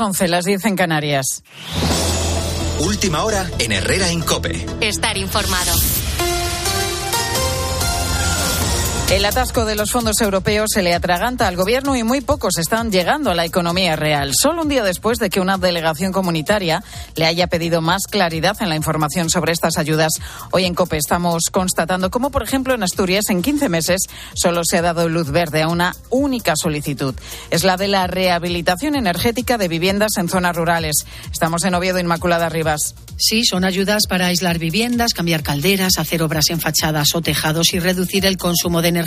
[0.00, 1.42] las 11, las 10 en Canarias.
[2.80, 4.66] Última hora en Herrera Incope.
[4.80, 5.72] Estar informado.
[9.10, 12.92] El atasco de los fondos europeos se le atraganta al gobierno y muy pocos están
[12.92, 14.30] llegando a la economía real.
[14.40, 16.84] Solo un día después de que una delegación comunitaria
[17.16, 20.12] le haya pedido más claridad en la información sobre estas ayudas,
[20.52, 24.02] hoy en COPE estamos constatando cómo, por ejemplo, en Asturias, en 15 meses
[24.34, 27.16] solo se ha dado luz verde a una única solicitud.
[27.50, 31.04] Es la de la rehabilitación energética de viviendas en zonas rurales.
[31.32, 32.94] Estamos en Oviedo, Inmaculada Rivas.
[33.16, 37.80] Sí, son ayudas para aislar viviendas, cambiar calderas, hacer obras en fachadas o tejados y
[37.80, 38.99] reducir el consumo de energía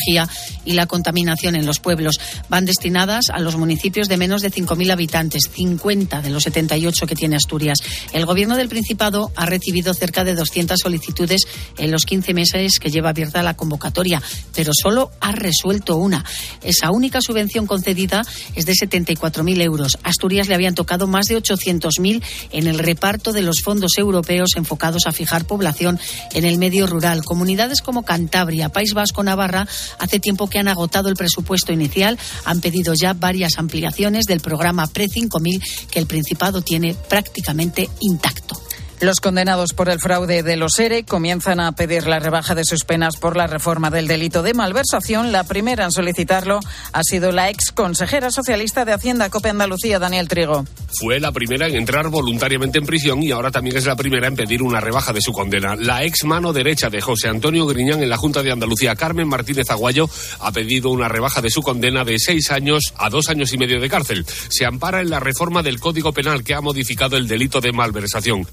[0.65, 2.19] y la contaminación en los pueblos.
[2.49, 7.15] Van destinadas a los municipios de menos de 5.000 habitantes, 50 de los 78 que
[7.15, 7.79] tiene Asturias.
[8.11, 11.41] El Gobierno del Principado ha recibido cerca de 200 solicitudes
[11.77, 14.21] en los 15 meses que lleva abierta la convocatoria,
[14.55, 16.23] pero solo ha resuelto una.
[16.61, 18.23] Esa única subvención concedida
[18.55, 19.97] es de 74.000 euros.
[20.03, 25.05] Asturias le habían tocado más de 800.000 en el reparto de los fondos europeos enfocados
[25.05, 25.99] a fijar población
[26.33, 27.23] en el medio rural.
[27.23, 29.67] Comunidades como Cantabria, País Vasco, Navarra
[29.99, 34.87] hace tiempo que han agotado el presupuesto inicial, han pedido ya varias ampliaciones del programa
[34.87, 38.61] Pre 5000 que el Principado tiene prácticamente intacto.
[38.99, 42.85] Los condenados por el fraude de los ERE comienzan a pedir la rebaja de sus
[42.85, 45.31] penas por la reforma del delito de malversación.
[45.31, 46.59] La primera en solicitarlo
[46.93, 50.65] ha sido la ex consejera socialista de Hacienda Cope Andalucía, Daniel Trigo.
[50.99, 54.35] Fue la primera en entrar voluntariamente en prisión y ahora también es la primera en
[54.35, 55.75] pedir una rebaja de su condena.
[55.75, 59.69] La ex mano derecha de José Antonio Griñán en la Junta de Andalucía, Carmen Martínez
[59.69, 63.57] Aguayo, ha pedido una rebaja de su condena de seis años a dos años y
[63.57, 64.25] medio de cárcel.
[64.49, 68.43] Se ampara en la reforma del Código Penal que ha modificado el delito de malversación.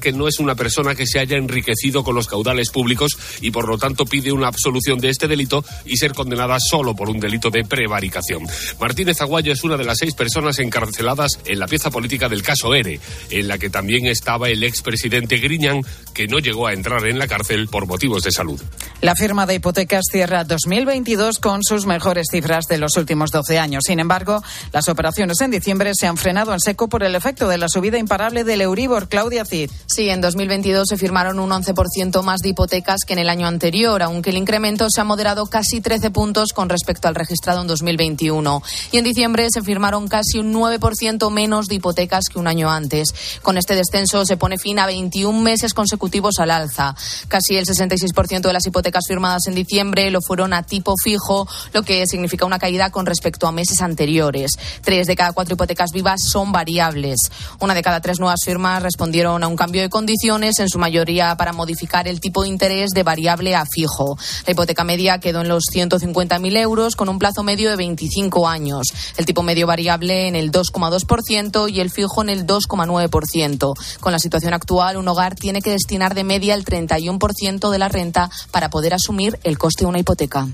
[0.00, 3.68] Que no es una persona que se haya enriquecido con los caudales públicos y por
[3.68, 7.50] lo tanto pide una absolución de este delito y ser condenada solo por un delito
[7.50, 8.44] de prevaricación.
[8.80, 12.74] Martínez Aguayo es una de las seis personas encarceladas en la pieza política del caso
[12.74, 15.82] ERE, en la que también estaba el expresidente Griñán,
[16.14, 18.60] que no llegó a entrar en la cárcel por motivos de salud.
[19.00, 23.82] La firma de hipotecas cierra 2022 con sus mejores cifras de los últimos 12 años.
[23.86, 24.42] Sin embargo,
[24.72, 27.98] las operaciones en diciembre se han frenado en seco por el efecto de la subida
[27.98, 29.08] imparable del Euribor.
[29.08, 29.63] Claudia Cid.
[29.86, 34.02] Sí, en 2022 se firmaron un 11% más de hipotecas que en el año anterior,
[34.02, 38.62] aunque el incremento se ha moderado casi 13 puntos con respecto al registrado en 2021.
[38.92, 43.14] Y en diciembre se firmaron casi un 9% menos de hipotecas que un año antes.
[43.42, 46.94] Con este descenso se pone fin a 21 meses consecutivos al alza.
[47.28, 51.82] Casi el 66% de las hipotecas firmadas en diciembre lo fueron a tipo fijo, lo
[51.82, 54.52] que significa una caída con respecto a meses anteriores.
[54.82, 57.18] Tres de cada cuatro hipotecas vivas son variables.
[57.60, 61.36] Una de cada tres nuevas firmas respondieron a un cambio de condiciones, en su mayoría
[61.36, 64.16] para modificar el tipo de interés de variable a fijo.
[64.46, 68.86] La hipoteca media quedó en los 150.000 euros con un plazo medio de 25 años.
[69.16, 73.74] El tipo medio variable en el 2,2% y el fijo en el 2,9%.
[74.00, 77.88] Con la situación actual, un hogar tiene que destinar de media el 31% de la
[77.88, 80.48] renta para poder asumir el coste de una hipoteca.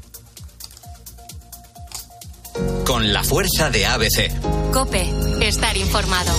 [2.84, 4.72] Con la fuerza de ABC.
[4.72, 5.08] Cope,
[5.40, 6.32] estar informado.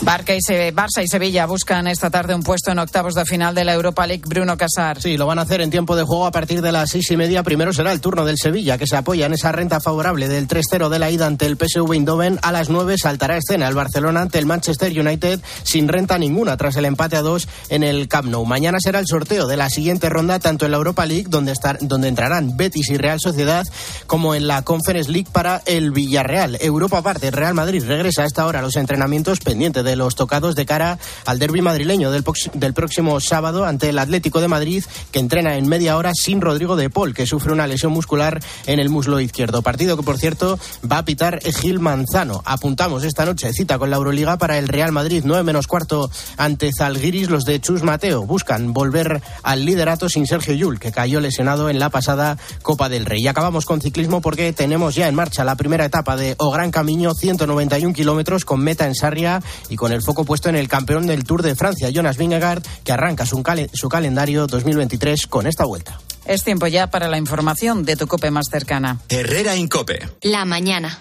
[0.00, 0.38] Barca y
[0.72, 4.06] Barça y Sevilla buscan esta tarde un puesto en octavos de final de la Europa
[4.06, 4.24] League.
[4.26, 5.00] Bruno Casar.
[5.00, 7.16] Sí, lo van a hacer en tiempo de juego a partir de las seis y
[7.16, 7.42] media.
[7.42, 10.88] Primero será el turno del Sevilla, que se apoya en esa renta favorable del 3-0
[10.88, 12.38] de la ida ante el PSV Eindhoven.
[12.42, 16.76] A las nueve saltará escena el Barcelona ante el Manchester United sin renta ninguna tras
[16.76, 18.44] el empate a dos en el Camp Nou.
[18.44, 21.78] Mañana será el sorteo de la siguiente ronda tanto en la Europa League, donde, estar,
[21.80, 23.66] donde entrarán Betis y Real Sociedad,
[24.06, 26.58] como en la Conference League para el Villarreal.
[26.60, 30.54] Europa aparte, Real Madrid regresa a esta hora a los entrenamientos pendiente de los tocados
[30.54, 32.24] de cara al derby madrileño del,
[32.54, 36.76] del próximo sábado ante el Atlético de Madrid, que entrena en media hora sin Rodrigo
[36.76, 39.62] de Paul, que sufre una lesión muscular en el muslo izquierdo.
[39.62, 40.58] Partido que, por cierto,
[40.90, 42.42] va a pitar Gil Manzano.
[42.44, 46.70] Apuntamos esta noche cita con la Euroliga para el Real Madrid, 9 menos cuarto ante
[46.76, 47.30] Zalgiris.
[47.30, 51.78] Los de Chus Mateo buscan volver al liderato sin Sergio Yul, que cayó lesionado en
[51.78, 53.22] la pasada Copa del Rey.
[53.22, 56.70] Y acabamos con ciclismo porque tenemos ya en marcha la primera etapa de O Gran
[56.70, 61.06] Camino, 191 kilómetros con meta en Sarria y con el foco puesto en el campeón
[61.06, 63.42] del Tour de Francia, Jonas Vingegaard, que arranca su
[63.88, 66.00] calendario 2023 con esta vuelta.
[66.24, 68.98] Es tiempo ya para la información de tu cope más cercana.
[69.08, 70.08] Herrera Incope.
[70.22, 70.98] La mañana.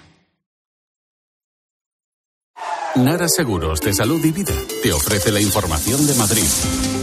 [2.95, 4.53] Nara Seguros de Salud y Vida
[4.83, 7.02] te ofrece la información de Madrid.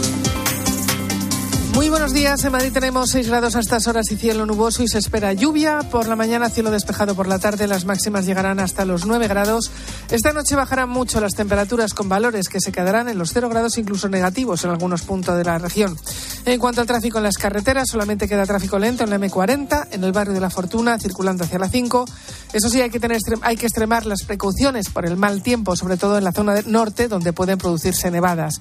[1.73, 2.43] Muy buenos días.
[2.43, 5.79] En Madrid tenemos 6 grados a estas horas y cielo nuboso y se espera lluvia.
[5.89, 7.65] Por la mañana cielo despejado por la tarde.
[7.65, 9.71] Las máximas llegarán hasta los 9 grados.
[10.09, 13.77] Esta noche bajarán mucho las temperaturas con valores que se quedarán en los 0 grados
[13.77, 15.97] incluso negativos en algunos puntos de la región.
[16.43, 20.03] En cuanto al tráfico en las carreteras, solamente queda tráfico lento en la M40, en
[20.03, 22.05] el barrio de la Fortuna, circulando hacia la 5.
[22.51, 25.95] Eso sí, hay que, tener, hay que extremar las precauciones por el mal tiempo, sobre
[25.95, 28.59] todo en la zona norte, donde pueden producirse nevadas.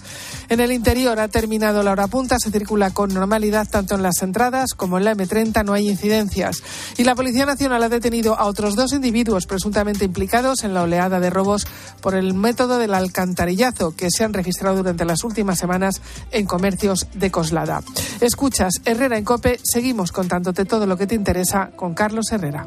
[0.48, 4.22] En el interior ha terminado la hora punta, se circula con normalidad tanto en las
[4.22, 6.62] entradas como en la M30, no hay incidencias.
[6.96, 11.20] Y la Policía Nacional ha detenido a otros dos individuos presuntamente implicados en la oleada
[11.20, 11.66] de robos
[12.00, 16.00] por el método del alcantarillazo que se han registrado durante las últimas semanas
[16.30, 17.82] en comercios de Coslada.
[18.20, 22.66] Escuchas Herrera en Cope, seguimos contándote todo lo que te interesa con Carlos Herrera.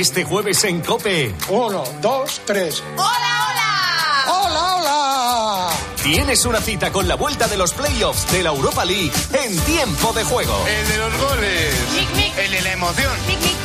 [0.00, 1.32] Este jueves en Cope.
[1.48, 2.82] Uno, dos, tres.
[2.96, 4.24] ¡Hola, hola!
[4.26, 5.70] ¡Hola, hola!
[6.02, 10.12] Tienes una cita con la vuelta de los playoffs de la Europa League en tiempo
[10.12, 10.66] de juego.
[10.66, 11.74] El de los goles.
[12.36, 13.12] El de la emoción.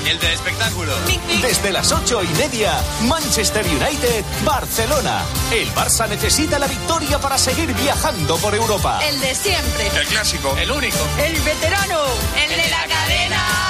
[0.05, 0.93] El del espectáculo.
[1.41, 5.23] Desde las ocho y media, Manchester United, Barcelona.
[5.51, 8.99] El Barça necesita la victoria para seguir viajando por Europa.
[9.03, 9.87] El de siempre.
[9.99, 10.55] El clásico.
[10.57, 10.99] El único.
[11.17, 12.03] El veterano.
[12.37, 13.69] El de la cadena.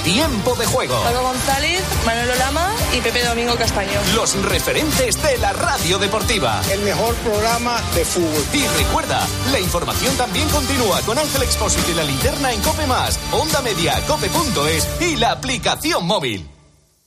[0.00, 1.00] Tiempo de juego.
[1.02, 4.00] Pablo González, Manolo Lama y Pepe Domingo Castaño.
[4.14, 6.60] Los referentes de la radio deportiva.
[6.70, 8.44] El mejor programa de fútbol.
[8.52, 13.18] Y recuerda, la información también continúa con Ángel Expósito y la linterna en Cope Más,
[13.32, 16.51] Onda Media, Cope.es y la aplicación móvil.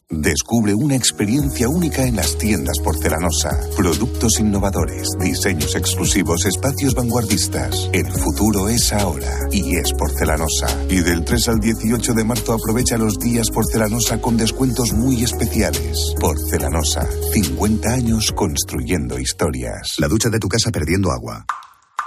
[0.10, 3.60] Descubre una experiencia única en las tiendas porcelanosa.
[3.75, 7.90] Productos innovadores, diseños exclusivos, espacios vanguardistas.
[7.92, 10.68] El futuro es ahora y es porcelanosa.
[10.90, 16.13] Y del 3 al 18 de marzo aprovecha los días porcelanosa con descuentos muy especiales.
[16.19, 19.96] Porcelanosa, 50 años construyendo historias.
[19.98, 21.46] La ducha de tu casa perdiendo agua.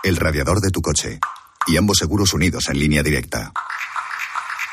[0.05, 1.19] El radiador de tu coche.
[1.67, 3.53] Y ambos seguros unidos en línea directa.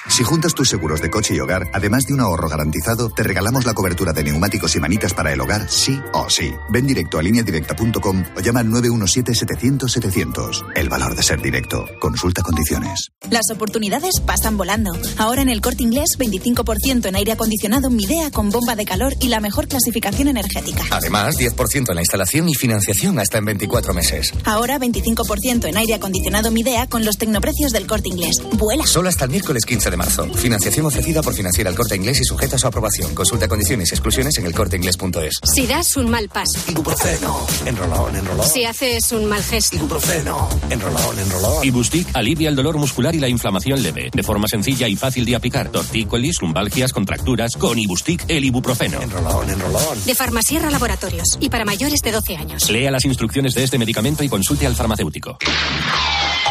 [0.07, 3.65] Si juntas tus seguros de coche y hogar, además de un ahorro garantizado, te regalamos
[3.65, 6.53] la cobertura de neumáticos y manitas para el hogar, sí o sí.
[6.69, 10.65] Ven directo a lineadirecta.com o llama al 917-700-700.
[10.75, 11.85] El valor de ser directo.
[11.99, 13.09] Consulta condiciones.
[13.29, 14.93] Las oportunidades pasan volando.
[15.17, 19.29] Ahora en el corte inglés, 25% en aire acondicionado Midea con bomba de calor y
[19.29, 20.83] la mejor clasificación energética.
[20.91, 24.33] Además, 10% en la instalación y financiación hasta en 24 meses.
[24.45, 28.35] Ahora 25% en aire acondicionado Midea con los tecnoprecios del corte inglés.
[28.53, 28.85] Vuela.
[28.85, 30.27] Solo hasta el miércoles 15 de marzo.
[30.33, 33.13] Financiación ofrecida por Financiera el Corte Inglés y sujeta a su aprobación.
[33.13, 35.39] Consulta condiciones y exclusiones en elcorteinglés.es.
[35.43, 36.59] Si das un mal paso.
[36.67, 37.45] Ibuprofeno.
[37.65, 38.47] Enrolón, enrolón.
[38.47, 39.75] Si haces un mal gesto.
[39.75, 40.49] Ibuprofeno.
[40.69, 41.65] Enrolón, enrolón.
[41.65, 44.09] Ibustic alivia el dolor muscular y la inflamación leve.
[44.13, 45.69] De forma sencilla y fácil de aplicar.
[45.69, 47.55] Tortícolis, lumbalgias, contracturas.
[47.55, 49.01] Con Ibustic, el ibuprofeno.
[49.01, 50.05] Enrolón, enrolón.
[50.05, 51.37] De Farmasierra Laboratorios.
[51.39, 52.69] Y para mayores de 12 años.
[52.69, 55.37] Lea las instrucciones de este medicamento y consulte al farmacéutico.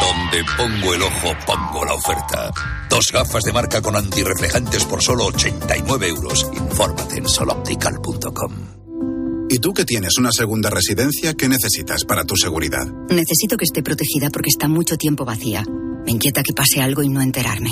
[0.01, 2.51] Donde pongo el ojo, pongo la oferta.
[2.89, 6.45] Dos gafas de marca con antirreflejantes por solo 89 euros.
[6.53, 8.53] Infórmate en soloptical.com.
[9.49, 12.85] ¿Y tú que tienes una segunda residencia, qué necesitas para tu seguridad?
[13.09, 15.63] Necesito que esté protegida porque está mucho tiempo vacía.
[16.05, 17.71] Me inquieta que pase algo y no enterarme.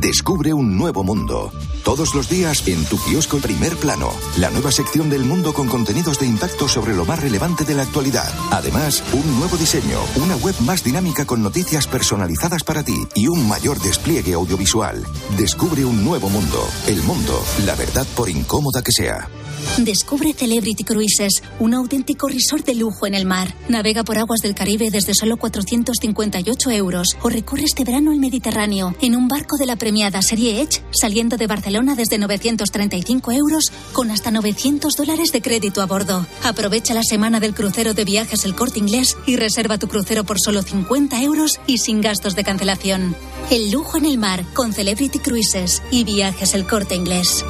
[0.00, 1.50] Descubre un nuevo mundo.
[1.82, 6.18] Todos los días en tu kiosco Primer Plano, la nueva sección del mundo con contenidos
[6.18, 8.30] de impacto sobre lo más relevante de la actualidad.
[8.50, 13.48] Además, un nuevo diseño, una web más dinámica con noticias personalizadas para ti y un
[13.48, 15.02] mayor despliegue audiovisual.
[15.38, 16.62] Descubre un nuevo mundo.
[16.86, 19.30] El mundo, la verdad por incómoda que sea.
[19.78, 23.54] Descubre Celebrity Cruises, un auténtico resort de lujo en el mar.
[23.68, 28.94] Navega por aguas del Caribe desde solo 458 euros o recorre este verano el Mediterráneo
[29.00, 34.10] en un barco de la premiada serie Edge saliendo de Barcelona desde 935 euros con
[34.10, 36.26] hasta 900 dólares de crédito a bordo.
[36.42, 40.40] Aprovecha la semana del crucero de viajes El Corte Inglés y reserva tu crucero por
[40.40, 43.14] solo 50 euros y sin gastos de cancelación.
[43.48, 47.44] El lujo en el mar con Celebrity Cruises y viajes El Corte Inglés.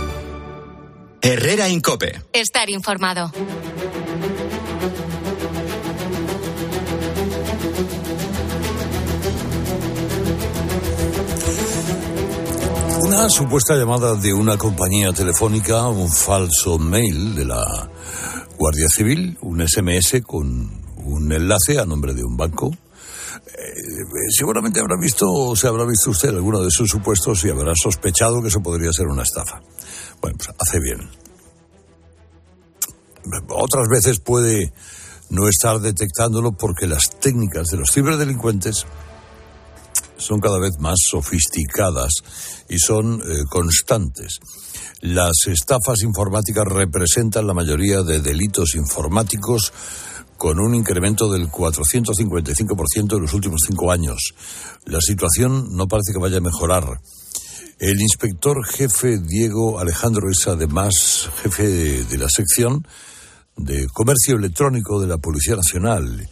[1.23, 2.21] Herrera Incope.
[2.35, 3.33] Estar informado.
[13.19, 17.91] Una supuesta llamada de una compañía telefónica, un falso mail de la
[18.59, 22.71] Guardia Civil, un SMS con un enlace a nombre de un banco.
[23.47, 27.73] Eh, seguramente habrá visto o se habrá visto usted alguno de sus supuestos y habrá
[27.75, 29.63] sospechado que eso podría ser una estafa.
[30.21, 31.09] Bueno, pues hace bien.
[33.49, 34.75] Otras veces puede
[35.31, 38.85] no estar detectándolo porque las técnicas de los ciberdelincuentes
[40.19, 42.13] son cada vez más sofisticadas
[42.69, 44.39] y son eh, constantes.
[45.01, 49.73] Las estafas informáticas representan la mayoría de delitos informáticos
[50.37, 54.35] con un incremento del 455% en los últimos cinco años.
[54.85, 57.01] La situación no parece que vaya a mejorar.
[57.79, 62.87] El inspector jefe Diego Alejandro es además jefe de, de la sección
[63.57, 66.29] de comercio electrónico de la Policía Nacional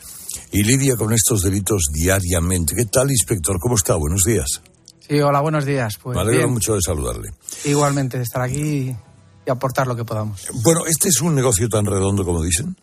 [0.55, 2.77] y lidia con estos delitos diariamente.
[2.77, 3.59] ¿Qué tal, inspector?
[3.59, 3.97] ¿Cómo está?
[3.97, 4.63] Buenos días.
[5.01, 5.99] Sí, hola, buenos días.
[6.01, 6.53] Pues Me alegro bien.
[6.53, 7.31] mucho de saludarle.
[7.65, 8.95] Igualmente, de estar aquí
[9.45, 10.47] y aportar lo que podamos.
[10.63, 12.77] Bueno, ¿este es un negocio tan redondo como dicen?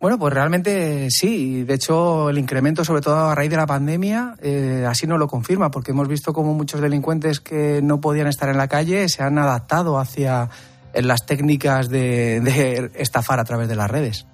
[0.00, 1.64] Bueno, pues realmente sí.
[1.64, 5.26] De hecho, el incremento, sobre todo a raíz de la pandemia, eh, así nos lo
[5.26, 9.24] confirma, porque hemos visto como muchos delincuentes que no podían estar en la calle se
[9.24, 10.48] han adaptado hacia
[10.94, 14.26] eh, las técnicas de, de estafar a través de las redes.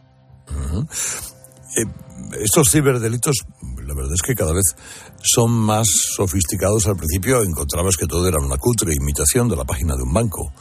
[1.77, 1.85] Eh,
[2.41, 3.37] estos ciberdelitos,
[3.87, 4.65] la verdad es que cada vez
[5.23, 6.87] son más sofisticados.
[6.87, 10.53] Al principio encontrabas que todo era una cutre imitación de la página de un banco,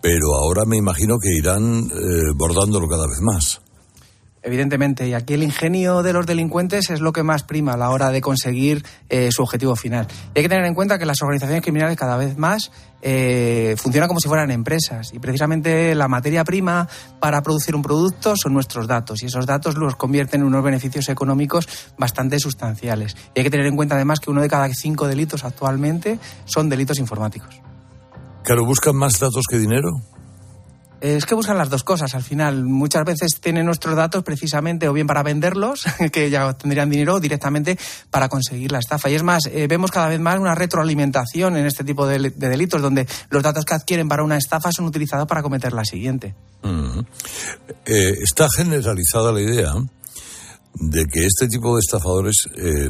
[0.00, 3.63] pero ahora me imagino que irán eh, bordándolo cada vez más.
[4.46, 7.88] Evidentemente, y aquí el ingenio de los delincuentes es lo que más prima a la
[7.88, 10.06] hora de conseguir eh, su objetivo final.
[10.34, 12.70] Y hay que tener en cuenta que las organizaciones criminales cada vez más
[13.00, 16.86] eh, funcionan como si fueran empresas y precisamente la materia prima
[17.20, 21.08] para producir un producto son nuestros datos y esos datos los convierten en unos beneficios
[21.08, 23.16] económicos bastante sustanciales.
[23.34, 26.68] Y hay que tener en cuenta además que uno de cada cinco delitos actualmente son
[26.68, 27.62] delitos informáticos.
[28.42, 29.88] Claro, buscan más datos que dinero.
[31.04, 32.64] Es que buscan las dos cosas al final.
[32.64, 37.20] Muchas veces tienen nuestros datos precisamente o bien para venderlos, que ya tendrían dinero, o
[37.20, 39.10] directamente para conseguir la estafa.
[39.10, 42.48] Y es más, eh, vemos cada vez más una retroalimentación en este tipo de, de
[42.48, 46.34] delitos, donde los datos que adquieren para una estafa son utilizados para cometer la siguiente.
[47.84, 49.74] Eh, está generalizada la idea
[50.72, 52.88] de que este tipo de estafadores eh,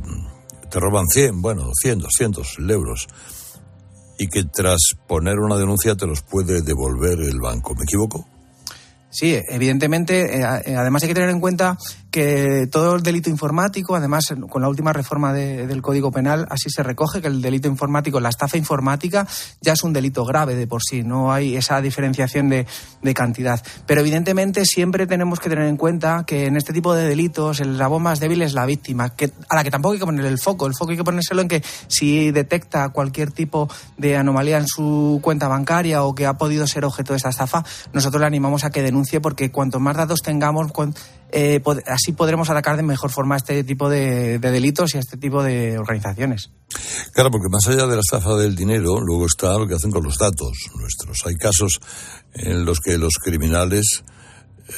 [0.70, 3.08] te roban 100, bueno, 100, 200 euros
[4.18, 7.74] y que tras poner una denuncia te los puede devolver el banco.
[7.74, 8.26] ¿Me equivoco?
[9.10, 11.78] Sí, evidentemente, eh, eh, además hay que tener en cuenta
[12.14, 16.70] que todo el delito informático, además con la última reforma de- del Código Penal, así
[16.70, 19.26] se recoge que el delito informático, la estafa informática,
[19.60, 22.68] ya es un delito grave de por sí, no hay esa diferenciación de,
[23.02, 23.60] de cantidad.
[23.84, 27.72] Pero evidentemente siempre tenemos que tener en cuenta que en este tipo de delitos el
[27.72, 30.38] eslabón más débil es la víctima, que, a la que tampoco hay que poner el
[30.38, 30.68] foco.
[30.68, 33.68] El foco hay que ponérselo en que si detecta cualquier tipo
[33.98, 37.64] de anomalía en su cuenta bancaria o que ha podido ser objeto de esta estafa,
[37.92, 40.70] nosotros le animamos a que denuncie porque cuanto más datos tengamos,
[41.36, 45.00] eh, así podremos atacar de mejor forma a este tipo de, de delitos y a
[45.00, 46.50] este tipo de organizaciones.
[47.12, 50.04] Claro, porque más allá de la estafa del dinero, luego está lo que hacen con
[50.04, 51.18] los datos nuestros.
[51.26, 51.80] Hay casos
[52.34, 54.04] en los que los criminales,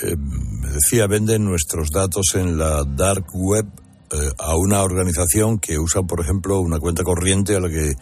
[0.03, 3.67] eh, me decía, venden nuestros datos en la dark web
[4.13, 7.93] eh, a una organización que usa, por ejemplo, una cuenta corriente a la que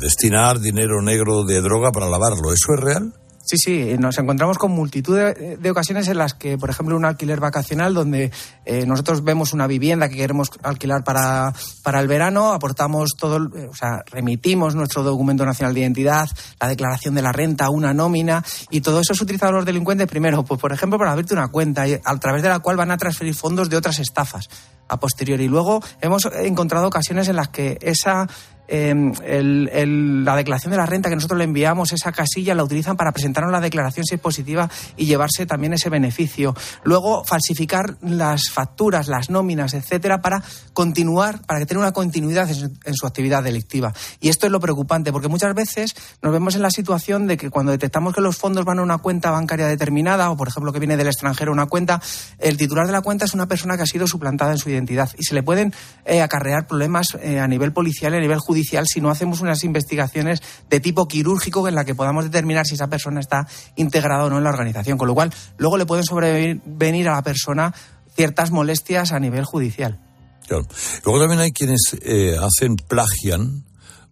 [0.00, 2.52] destinar dinero negro de droga para lavarlo.
[2.52, 3.14] ¿Eso es real?
[3.48, 7.06] Sí, sí, nos encontramos con multitud de, de ocasiones en las que, por ejemplo, un
[7.06, 8.30] alquiler vacacional donde
[8.66, 13.68] eh, nosotros vemos una vivienda que queremos alquilar para, para el verano, aportamos todo, eh,
[13.70, 16.28] o sea, remitimos nuestro documento nacional de identidad,
[16.60, 20.44] la declaración de la renta, una nómina, y todo eso es utilizado los delincuentes primero,
[20.44, 23.34] pues por ejemplo, para abrirte una cuenta a través de la cual van a transferir
[23.34, 24.50] fondos de otras estafas
[24.88, 25.44] a posteriori.
[25.44, 28.28] Y luego hemos encontrado ocasiones en las que esa
[28.68, 33.12] el- la declaración de la renta que nosotros le enviamos, esa casilla, la utilizan para
[33.12, 36.54] presentarnos la declaración si es positiva y llevarse también ese beneficio.
[36.84, 40.42] Luego, falsificar las facturas, las nóminas, etcétera, para
[40.74, 43.92] continuar, para que tenga una continuidad en su, en su actividad delictiva.
[44.20, 47.50] Y esto es lo preocupante, porque muchas veces nos vemos en la situación de que
[47.50, 50.78] cuando detectamos que los fondos van a una cuenta bancaria determinada, o por ejemplo que
[50.78, 52.02] viene del extranjero una cuenta,
[52.38, 55.10] el titular de la cuenta es una persona que ha sido suplantada en su identidad
[55.16, 55.72] y se le pueden
[56.04, 59.64] eh, acarrear problemas eh, a nivel policial y a nivel judicial si no hacemos unas
[59.64, 63.46] investigaciones de tipo quirúrgico en la que podamos determinar si esa persona está
[63.76, 64.98] integrada o no en la organización.
[64.98, 67.74] Con lo cual, luego le pueden sobrevenir a la persona
[68.14, 70.00] ciertas molestias a nivel judicial.
[70.46, 70.66] Claro.
[71.04, 73.64] Luego también hay quienes eh, hacen, plagian,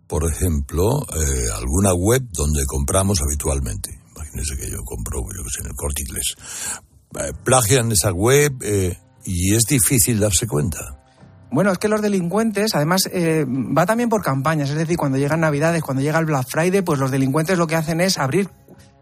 [0.07, 3.91] por ejemplo, eh, alguna web donde compramos habitualmente.
[4.15, 6.37] Imagínense que yo compro, yo sé, en el Corte Inglés.
[7.19, 10.96] Eh, plagian esa web eh, y es difícil darse cuenta.
[11.51, 14.71] Bueno, es que los delincuentes, además, eh, va también por campañas.
[14.71, 17.77] Es decir, cuando llegan Navidades, cuando llega el Black Friday, pues los delincuentes lo que
[17.77, 18.51] hacen es abrir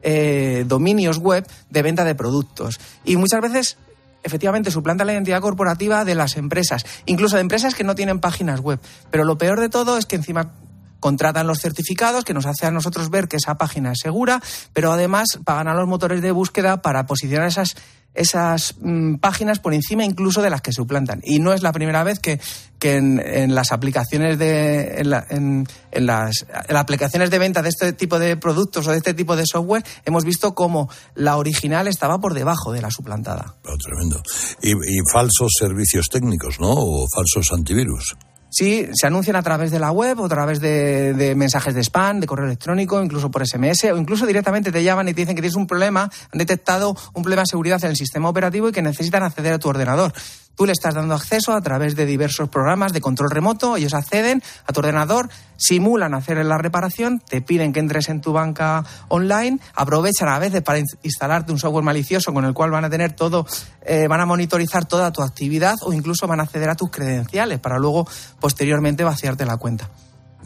[0.02, 2.78] eh, dominios web de venta de productos.
[3.04, 3.78] Y muchas veces,
[4.22, 8.60] efectivamente, suplanta la identidad corporativa de las empresas, incluso de empresas que no tienen páginas
[8.60, 8.78] web.
[9.10, 10.52] Pero lo peor de todo es que encima
[11.00, 14.40] contratan los certificados que nos hace a nosotros ver que esa página es segura,
[14.72, 17.76] pero además pagan a los motores de búsqueda para posicionar esas
[18.14, 21.20] esas mm, páginas por encima incluso de las que suplantan.
[21.24, 22.40] Y no es la primera vez que,
[22.78, 28.36] que en, las aplicaciones de en, en, las, aplicaciones de venta de este tipo de
[28.36, 32.72] productos o de este tipo de software hemos visto cómo la original estaba por debajo
[32.72, 33.56] de la suplantada.
[33.64, 34.22] Oh, tremendo.
[34.62, 36.70] Y, y falsos servicios técnicos, ¿no?
[36.70, 38.16] O falsos antivirus.
[38.54, 42.20] Sí, se anuncian a través de la web o a través de, mensajes de spam,
[42.20, 45.42] de correo electrónico, incluso por SMS o incluso directamente te llaman y te dicen que
[45.42, 48.80] tienes un problema, han detectado un problema de seguridad en el sistema operativo y que
[48.80, 50.12] necesitan acceder a tu ordenador.
[50.56, 54.42] Tú le estás dando acceso a través de diversos programas de control remoto, ellos acceden
[54.66, 59.58] a tu ordenador, simulan hacer la reparación, te piden que entres en tu banca online,
[59.74, 63.46] aprovechan a veces para instalarte un software malicioso con el cual van a tener todo,
[63.82, 67.58] eh, van a monitorizar toda tu actividad o incluso van a acceder a tus credenciales
[67.58, 68.06] para luego
[68.40, 69.90] posteriormente vaciarte la cuenta.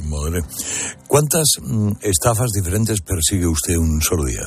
[0.05, 0.43] Madre.
[1.07, 4.43] ¿Cuántas mm, estafas diferentes persigue usted un solo día?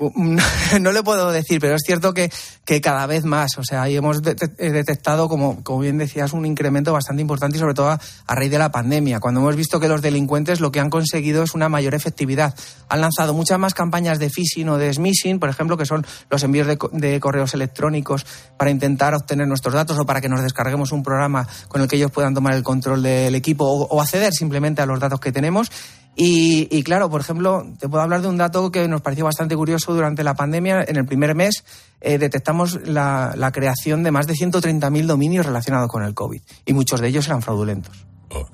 [0.80, 2.30] no le puedo decir, pero es cierto que,
[2.64, 3.58] que cada vez más.
[3.58, 7.60] O sea, ahí hemos eh, detectado, como, como bien decías, un incremento bastante importante y
[7.60, 10.80] sobre todo a, raíz de la pandemia, cuando hemos visto que los delincuentes lo que
[10.80, 12.54] han conseguido es una mayor efectividad.
[12.88, 16.42] Han lanzado muchas más campañas de phishing o de smishing, por ejemplo, que son los
[16.42, 18.24] envíos de, correos electrónicos
[18.56, 21.96] para intentar obtener nuestros datos o para que nos descarguemos un programa con el que
[21.96, 25.70] ellos puedan tomar el control del equipo o acceder simplemente a los datos que tenemos.
[26.16, 29.94] Y, claro, por ejemplo, te puedo hablar de un dato que nos pareció bastante curioso
[29.94, 30.84] durante la pandemia.
[30.86, 31.64] En el primer mes
[32.00, 37.00] eh, detectamos la, creación de más de 130.000 dominios relacionados con el COVID y muchos
[37.00, 38.06] de ellos eran fraudulentos.
[38.30, 38.46] Oh.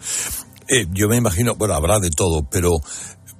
[0.68, 2.72] Eh, yo me imagino, bueno, habrá de todo, pero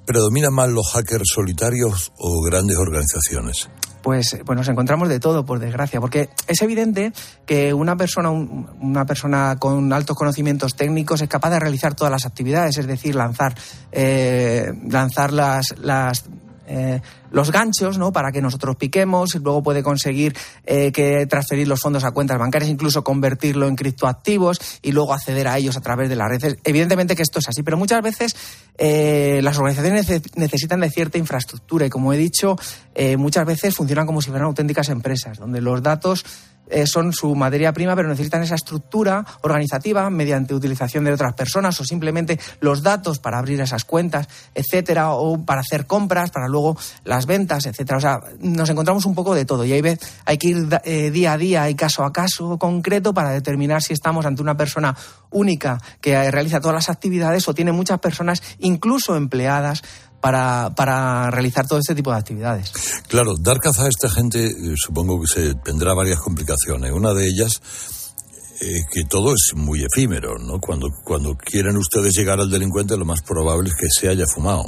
[0.05, 3.69] ¿predominan más los hackers solitarios o grandes organizaciones?
[4.07, 7.11] Pues, pues nos encontramos de todo, por desgracia, porque es evidente
[7.45, 12.25] que una persona, una persona con altos conocimientos técnicos es capaz de realizar todas las
[12.25, 13.53] actividades, es decir, lanzar,
[13.91, 16.23] eh, lanzar las, las
[16.67, 18.11] eh, los ganchos, ¿no?
[18.11, 22.37] Para que nosotros piquemos, y luego puede conseguir eh, que transferir los fondos a cuentas
[22.37, 26.57] bancarias, incluso convertirlo en criptoactivos y luego acceder a ellos a través de las redes.
[26.63, 28.35] Evidentemente que esto es así, pero muchas veces
[28.77, 32.55] eh, las organizaciones necesitan de cierta infraestructura y, como he dicho,
[33.17, 36.25] muchas veces funcionan como si fueran auténticas empresas, donde los datos
[36.69, 41.79] eh, son su materia prima, pero necesitan esa estructura organizativa mediante utilización de otras personas
[41.79, 46.77] o simplemente los datos para abrir esas cuentas, etcétera, o para hacer compras, para luego
[47.03, 47.97] las ventas, etcétera.
[47.97, 51.33] O sea, nos encontramos un poco de todo y hay, hay que ir eh, día
[51.33, 54.95] a día y caso a caso concreto para determinar si estamos ante una persona
[55.29, 59.83] única que realiza todas las actividades o tiene muchas personas, incluso empleadas,
[60.21, 62.71] para, para realizar todo este tipo de actividades.
[63.07, 66.91] Claro, dar caza a esta gente eh, supongo que se tendrá varias complicaciones.
[66.91, 67.61] Una de ellas
[68.61, 70.59] eh, que todo es muy efímero, ¿no?
[70.59, 74.63] Cuando, cuando quieren ustedes llegar al delincuente, lo más probable es que se haya fumado.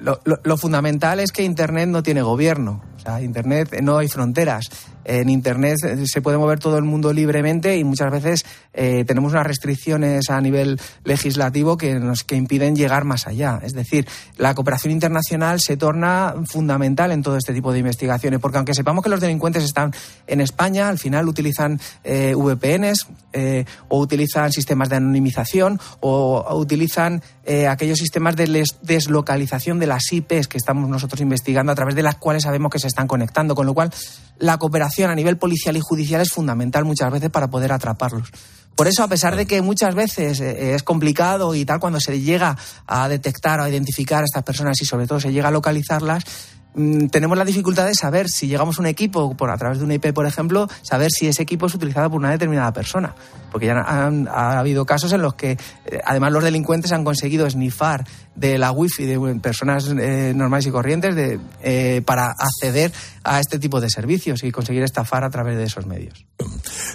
[0.00, 2.82] Lo, lo, fundamental es que Internet no tiene gobierno.
[2.96, 4.68] O sea, Internet no hay fronteras
[5.04, 9.46] en Internet se puede mover todo el mundo libremente y muchas veces eh, tenemos unas
[9.46, 13.60] restricciones a nivel legislativo que nos que impiden llegar más allá.
[13.62, 14.06] Es decir,
[14.36, 19.04] la cooperación internacional se torna fundamental en todo este tipo de investigaciones, porque aunque sepamos
[19.04, 19.94] que los delincuentes están
[20.26, 27.22] en España, al final utilizan eh, VPNs eh, o utilizan sistemas de anonimización o, utilizan
[27.68, 32.14] aquellos sistemas de deslocalización de las IPs que estamos nosotros investigando a través de las
[32.14, 33.92] cuales sabemos que se están conectando, con lo cual
[34.38, 38.30] la cooperación a nivel policial y judicial es fundamental muchas veces para poder atraparlos.
[38.74, 42.20] Por eso, a pesar de que muchas veces eh, es complicado y tal, cuando se
[42.20, 45.52] llega a detectar o a identificar a estas personas y sobre todo se llega a
[45.52, 46.24] localizarlas,
[46.74, 49.84] Mm, tenemos la dificultad de saber si llegamos a un equipo por a través de
[49.84, 53.14] un IP, por ejemplo, saber si ese equipo es utilizado por una determinada persona.
[53.52, 57.48] Porque ya han, ha habido casos en los que, eh, además, los delincuentes han conseguido
[57.48, 63.38] snifar de la wifi de personas eh, normales y corrientes de, eh, para acceder a
[63.38, 66.26] este tipo de servicios y conseguir estafar a través de esos medios.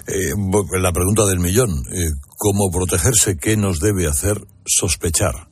[0.06, 1.70] la pregunta del millón,
[2.36, 3.36] ¿cómo protegerse?
[3.38, 5.49] ¿Qué nos debe hacer sospechar?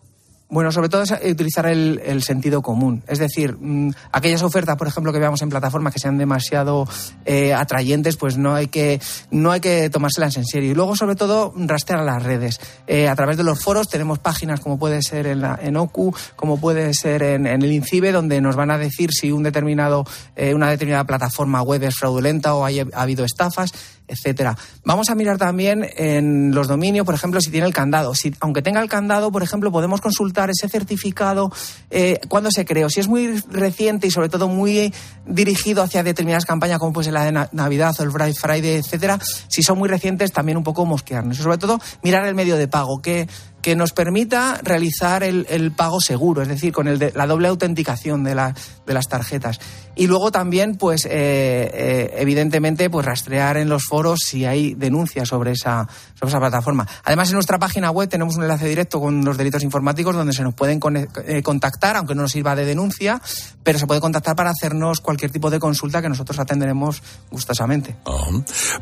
[0.51, 3.03] Bueno, sobre todo es utilizar el, sentido común.
[3.07, 6.89] Es decir, mm, aquellas ofertas, por ejemplo, que veamos en plataformas que sean demasiado
[7.27, 8.99] eh, atrayentes, pues no hay que
[9.31, 10.71] no hay que tomárselas en serio.
[10.71, 12.61] Y luego, sobre todo, rastrear las redes.
[12.87, 16.15] Eh, a través de los foros tenemos páginas como puede ser en, la, en OCU,
[16.35, 20.55] como puede ser en, el INCIBE, donde nos van a decir si un determinado, eh,
[20.55, 23.73] una determinada plataforma web es fraudulenta o ha habido estafas
[24.09, 24.57] etcétera.
[24.85, 28.15] Vamos a mirar también en los dominios, por ejemplo, si tiene el candado.
[28.15, 31.53] Si, aunque tenga el candado, por ejemplo, podemos consultar ese certificado
[31.91, 32.89] eh, cuándo se creó.
[32.91, 34.93] Si es muy reciente y sobre todo muy
[35.27, 39.19] dirigido hacia determinadas campañas, como pues la de Navidad o el Black Friday, etcétera,
[39.49, 41.39] si son muy recientes, también un poco mosquearnos.
[41.39, 43.01] Y sobre todo, mirar el medio de pago.
[43.03, 43.29] ¿Qué,
[43.63, 47.49] que nos permita realizar el, el pago seguro, es decir, con el de, la doble
[47.49, 48.55] autenticación de, la,
[48.87, 49.61] de las tarjetas.
[49.97, 55.29] Y luego también, pues, eh, eh, evidentemente, pues rastrear en los foros si hay denuncias
[55.29, 56.87] sobre esa, sobre esa plataforma.
[57.03, 60.45] Además, en nuestra página web tenemos un enlace directo con los delitos informáticos donde se
[60.45, 60.79] nos pueden
[61.27, 63.21] eh, contactar, aunque no nos sirva de denuncia,
[63.65, 67.97] pero se puede contactar para hacernos cualquier tipo de consulta que nosotros atenderemos gustosamente.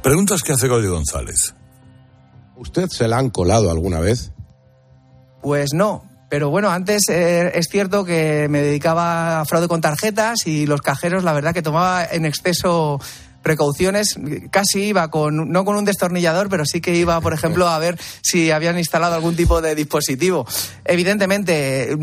[0.03, 1.55] Preguntas que hace Goyo González.
[2.57, 4.33] ¿Usted se la han colado alguna vez?
[5.47, 10.45] Pues no, pero bueno, antes eh, es cierto que me dedicaba a fraude con tarjetas
[10.45, 13.01] y los cajeros, la verdad que tomaba en exceso
[13.47, 14.19] precauciones,
[14.51, 17.97] casi iba con, no con un destornillador, pero sí que iba, por ejemplo, a ver
[18.21, 20.45] si habían instalado algún tipo de dispositivo.
[20.85, 21.97] Evidentemente,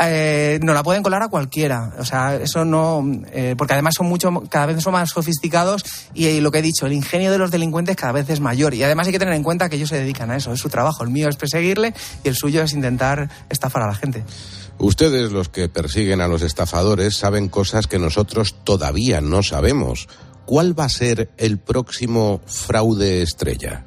[0.00, 1.94] eh, no la pueden colar a cualquiera.
[2.00, 5.84] O sea, eso no, eh, porque además son mucho, cada vez son más sofisticados
[6.14, 8.74] y, lo que he dicho, el ingenio de los delincuentes cada vez es mayor.
[8.74, 10.68] Y además hay que tener en cuenta que ellos se dedican a eso, es su
[10.68, 11.04] trabajo.
[11.04, 14.24] El mío es perseguirle y el suyo es intentar estafar a la gente.
[14.78, 20.08] Ustedes, los que persiguen a los estafadores, saben cosas que nosotros todavía no sabemos.
[20.48, 23.84] ¿Cuál va a ser el próximo fraude estrella?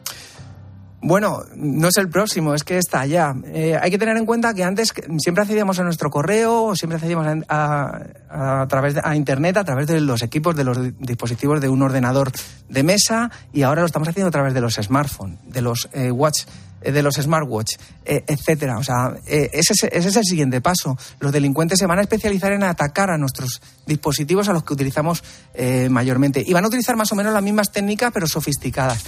[1.02, 3.34] Bueno, no es el próximo, es que está ya.
[3.46, 7.26] Eh, hay que tener en cuenta que antes siempre accedíamos a nuestro correo, siempre accedíamos
[7.50, 11.82] a, través de a internet, a través de los equipos, de los dispositivos de un
[11.82, 12.32] ordenador
[12.70, 16.12] de mesa, y ahora lo estamos haciendo a través de los smartphones, de los eh,
[16.12, 16.44] watch
[16.82, 18.78] de los smartwatch, eh, etcétera.
[18.78, 20.98] O sea, eh, ese, es el siguiente paso.
[21.20, 25.24] Los delincuentes se van a especializar en atacar a nuestros dispositivos a los que utilizamos
[25.90, 26.44] mayormente.
[26.46, 29.04] Y van a utilizar más o menos las mismas técnicas, pero sofisticadas.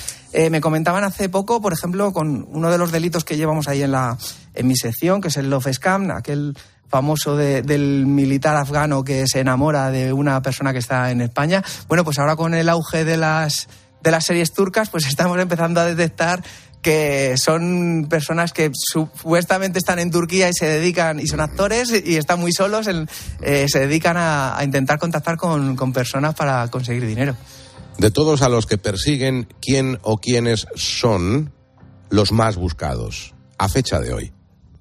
[0.51, 3.91] me comentaban hace poco, por ejemplo, con uno de los delitos que llevamos ahí en,
[3.91, 4.17] la,
[4.53, 6.55] en mi sección, que es el Love Scam, aquel
[6.93, 11.63] famoso del militar afgano que se enamora de una persona que está en España.
[11.87, 13.67] Bueno, pues ahora con el auge de las
[14.03, 16.43] de las series turcas, pues estamos empezando a detectar
[16.83, 22.17] que son personas que supuestamente están en Turquía y se dedican, y son actores y
[22.17, 22.87] están muy solos,
[23.41, 27.35] eh, se dedican a, intentar contactar con, con personas para conseguir dinero.
[27.97, 31.53] De todos a los que persiguen, ¿quién o quiénes son
[32.09, 34.33] los más buscados a fecha de hoy?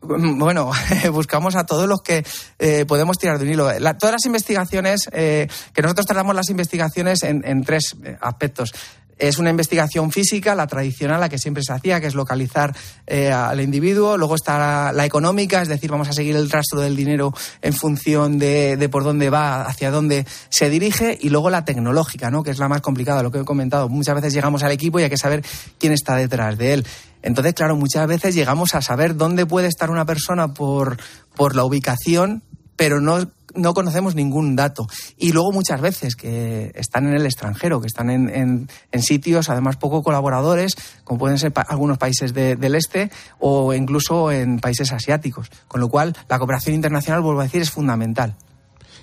[0.03, 0.73] Bueno,
[1.13, 2.25] buscamos a todos los que
[2.59, 3.69] eh, podemos tirar de un hilo.
[3.99, 8.73] todas las investigaciones, eh, que nosotros tratamos las investigaciones en, en tres aspectos.
[9.19, 12.75] Es una investigación física, la tradicional, la que siempre se hacía, que es localizar
[13.07, 14.17] eh, al individuo.
[14.17, 18.39] Luego está la, económica, es decir, vamos a seguir el rastro del dinero en función
[18.39, 21.19] de, por dónde va, hacia dónde se dirige.
[21.21, 22.43] Y luego la tecnológica, ¿no?
[22.43, 23.89] que es la más complicada, lo que he comentado.
[23.89, 25.45] Muchas veces llegamos al equipo y hay que saber
[25.79, 26.87] quién está detrás de él.
[27.23, 30.99] Entonces, claro, muchas veces llegamos a saber dónde puede estar una persona por,
[31.37, 32.43] por la ubicación,
[32.83, 34.89] pero no no conocemos ningún dato.
[35.17, 38.69] Y luego muchas veces que están en el extranjero, que están en,
[39.01, 44.91] sitios además poco colaboradores, como pueden ser algunos países del este o incluso en países
[44.91, 45.49] asiáticos.
[45.69, 48.35] Con lo cual, la cooperación internacional, vuelvo a decir, es fundamental.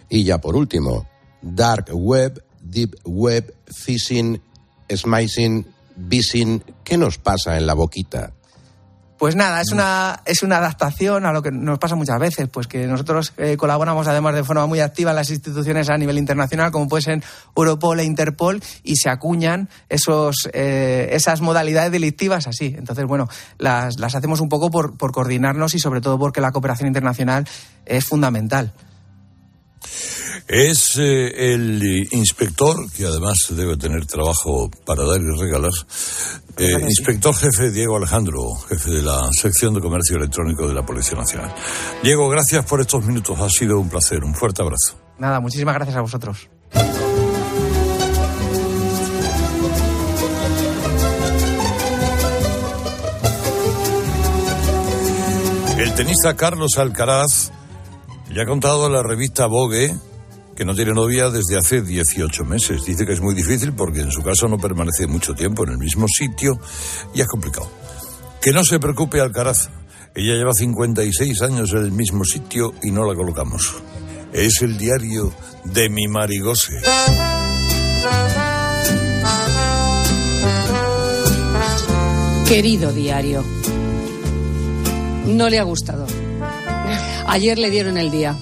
[0.09, 1.07] Y ya por último,
[1.41, 4.41] Dark Web, Deep Web, Phishing,
[4.93, 5.65] Smicing,
[5.95, 8.33] Bising, ¿qué nos pasa en la boquita?
[9.19, 12.67] Pues nada, es una, es una adaptación a lo que nos pasa muchas veces, pues
[12.67, 16.71] que nosotros eh, colaboramos además de forma muy activa en las instituciones a nivel internacional,
[16.71, 22.73] como puede ser Europol e Interpol, y se acuñan esos, eh, esas modalidades delictivas así.
[22.77, 23.27] Entonces, bueno,
[23.57, 27.45] las, las hacemos un poco por, por coordinarnos y sobre todo porque la cooperación internacional
[27.85, 28.71] es fundamental.
[30.47, 35.71] Es eh, el inspector, que además debe tener trabajo para dar y regalar,
[36.57, 41.17] eh, inspector jefe Diego Alejandro, jefe de la sección de comercio electrónico de la Policía
[41.17, 41.53] Nacional.
[42.03, 44.99] Diego, gracias por estos minutos, ha sido un placer, un fuerte abrazo.
[45.19, 46.49] Nada, muchísimas gracias a vosotros.
[55.77, 57.51] El tenista Carlos Alcaraz
[58.29, 59.93] le ha contado la revista Vogue
[60.55, 62.83] que no tiene novia desde hace 18 meses.
[62.85, 65.77] Dice que es muy difícil porque en su caso no permanece mucho tiempo en el
[65.77, 66.59] mismo sitio
[67.13, 67.71] y es complicado.
[68.41, 69.69] Que no se preocupe Alcaraz.
[70.13, 73.73] Ella lleva 56 años en el mismo sitio y no la colocamos.
[74.33, 75.31] Es el diario
[75.63, 76.81] de mi marigose.
[82.47, 83.45] Querido diario,
[85.27, 86.18] no le ha gustado.
[87.31, 88.35] Ayer le dieron el día.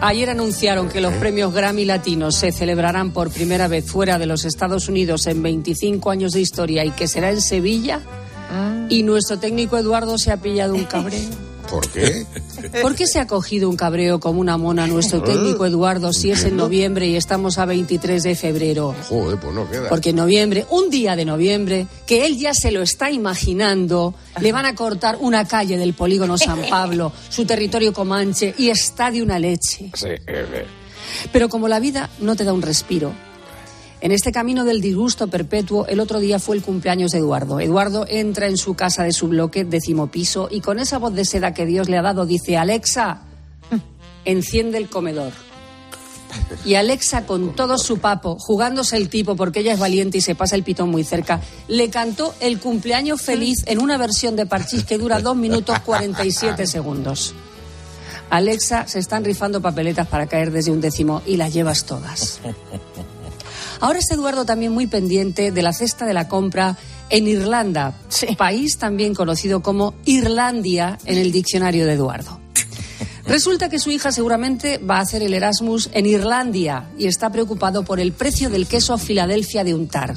[0.00, 4.44] Ayer anunciaron que los premios Grammy Latinos se celebrarán por primera vez fuera de los
[4.44, 8.00] Estados Unidos en 25 años de historia y que será en Sevilla.
[8.52, 8.86] Ah.
[8.88, 11.28] Y nuestro técnico Eduardo se ha pillado un cabreo.
[11.68, 12.26] ¿Por qué?
[12.82, 16.44] ¿Por qué se ha cogido un cabreo como una mona nuestro técnico Eduardo si es
[16.44, 18.94] en noviembre y estamos a 23 de febrero?
[19.08, 19.88] Joder, pues no queda.
[19.88, 24.52] Porque en noviembre, un día de noviembre, que él ya se lo está imaginando, le
[24.52, 29.22] van a cortar una calle del polígono San Pablo, su territorio Comanche, y está de
[29.22, 29.90] una leche.
[29.94, 30.66] Sí, eh,
[31.32, 33.12] Pero como la vida no te da un respiro,
[34.04, 37.58] en este camino del disgusto perpetuo, el otro día fue el cumpleaños de Eduardo.
[37.58, 41.24] Eduardo entra en su casa de su bloque, décimo piso, y con esa voz de
[41.24, 43.22] seda que Dios le ha dado dice, Alexa,
[44.26, 45.32] enciende el comedor.
[46.66, 50.34] Y Alexa, con todo su papo, jugándose el tipo porque ella es valiente y se
[50.34, 54.84] pasa el pitón muy cerca, le cantó el cumpleaños feliz en una versión de Parchís
[54.84, 57.34] que dura 2 minutos 47 segundos.
[58.28, 62.40] Alexa, se están rifando papeletas para caer desde un décimo y las llevas todas.
[63.80, 66.76] Ahora está Eduardo también muy pendiente de la cesta de la compra
[67.10, 67.94] en Irlanda,
[68.36, 72.40] país también conocido como Irlandia en el diccionario de Eduardo.
[73.26, 77.82] Resulta que su hija seguramente va a hacer el Erasmus en Irlandia y está preocupado
[77.82, 80.14] por el precio del queso Filadelfia de untar.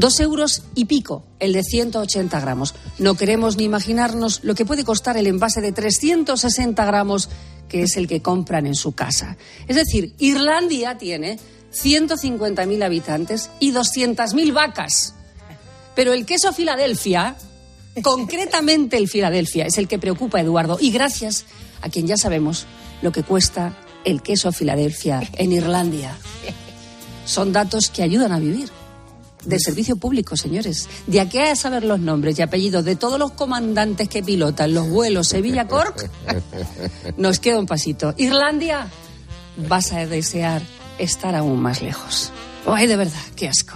[0.00, 2.74] Dos euros y pico, el de 180 gramos.
[2.98, 7.28] No queremos ni imaginarnos lo que puede costar el envase de 360 gramos,
[7.68, 9.36] que es el que compran en su casa.
[9.68, 11.38] Es decir, Irlandia tiene
[11.72, 15.14] 150.000 habitantes y 200.000 vacas.
[15.94, 17.36] Pero el queso Filadelfia,
[18.02, 20.78] concretamente el Filadelfia, es el que preocupa a Eduardo.
[20.80, 21.44] Y gracias
[21.80, 22.66] a quien ya sabemos
[23.02, 26.16] lo que cuesta el queso Filadelfia en Irlandia.
[27.24, 28.68] Son datos que ayudan a vivir.
[29.44, 30.88] De servicio público, señores.
[31.08, 34.88] De aquí a saber los nombres y apellidos de todos los comandantes que pilotan los
[34.88, 36.08] vuelos Sevilla-Cork,
[37.16, 38.14] nos queda un pasito.
[38.18, 38.86] Irlandia,
[39.68, 40.62] vas a desear
[40.98, 42.32] estar aún más lejos.
[42.66, 43.74] Ay, de verdad, qué asco.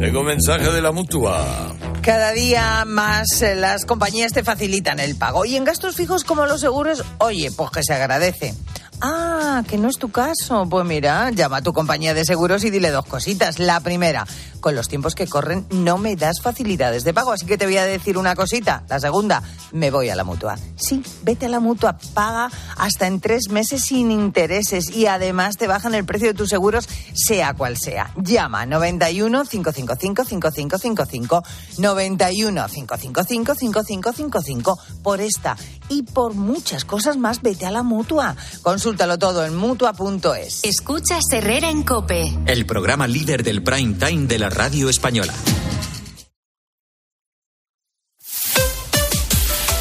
[0.00, 1.74] Tengo mensaje de la mutua.
[2.02, 5.44] Cada día más eh, las compañías te facilitan el pago.
[5.44, 8.54] Y en gastos fijos como los seguros, oye, pues que se agradece.
[9.02, 10.66] Ah, que no es tu caso.
[10.68, 13.58] Pues mira, llama a tu compañía de seguros y dile dos cositas.
[13.58, 14.26] La primera,
[14.60, 17.78] con los tiempos que corren no me das facilidades de pago, así que te voy
[17.78, 18.84] a decir una cosita.
[18.88, 20.58] La segunda, me voy a la mutua.
[20.76, 25.66] Sí, vete a la mutua, paga hasta en tres meses sin intereses y además te
[25.66, 28.12] bajan el precio de tus seguros, sea cual sea.
[28.16, 31.42] Llama 91 555 5555
[31.78, 35.56] 91 555 5555 por esta
[35.90, 38.36] y por muchas cosas más, vete a la mutua.
[38.62, 40.60] Consúltalo todo en mutua.es.
[40.62, 42.32] Escuchas Herrera en Cope.
[42.46, 45.34] El programa líder del prime time de la radio española.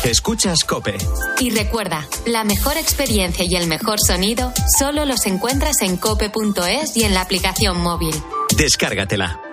[0.03, 0.97] Escuchas Cope.
[1.39, 7.03] Y recuerda, la mejor experiencia y el mejor sonido solo los encuentras en cope.es y
[7.03, 8.15] en la aplicación móvil.
[8.57, 9.48] Descárgatela.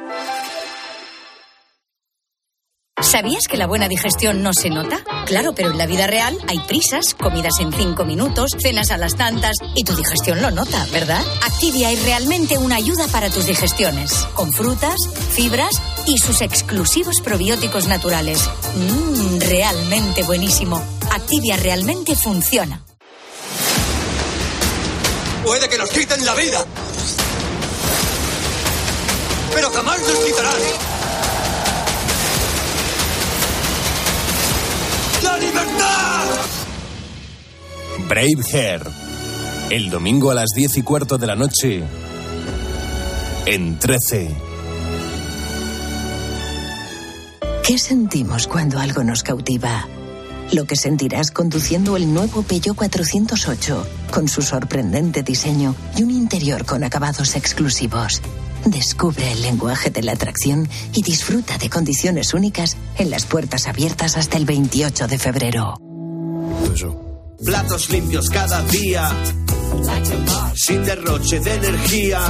[3.02, 5.04] ¿Sabías que la buena digestión no se nota?
[5.26, 9.16] Claro, pero en la vida real hay prisas, comidas en cinco minutos, cenas a las
[9.16, 11.22] tantas y tu digestión lo nota, ¿verdad?
[11.42, 14.96] Activia es realmente una ayuda para tus digestiones, con frutas,
[15.32, 18.40] fibras y sus exclusivos probióticos naturales.
[18.76, 20.82] Mmm, realmente buenísimo.
[21.10, 22.82] Activia realmente funciona.
[25.44, 26.64] Puede que nos quiten la vida.
[29.54, 30.95] Pero jamás nos quitarán.
[38.08, 38.86] Braveheart.
[39.70, 41.82] El domingo a las diez y cuarto de la noche.
[43.46, 44.30] En 13.
[47.66, 49.88] ¿Qué sentimos cuando algo nos cautiva?
[50.52, 56.64] Lo que sentirás conduciendo el nuevo Peugeot 408, con su sorprendente diseño y un interior
[56.64, 58.22] con acabados exclusivos.
[58.64, 64.16] Descubre el lenguaje de la atracción y disfruta de condiciones únicas en las puertas abiertas
[64.16, 65.80] hasta el 28 de febrero.
[67.44, 69.10] Platos limpios cada día.
[70.54, 72.20] Sin derroche de energía.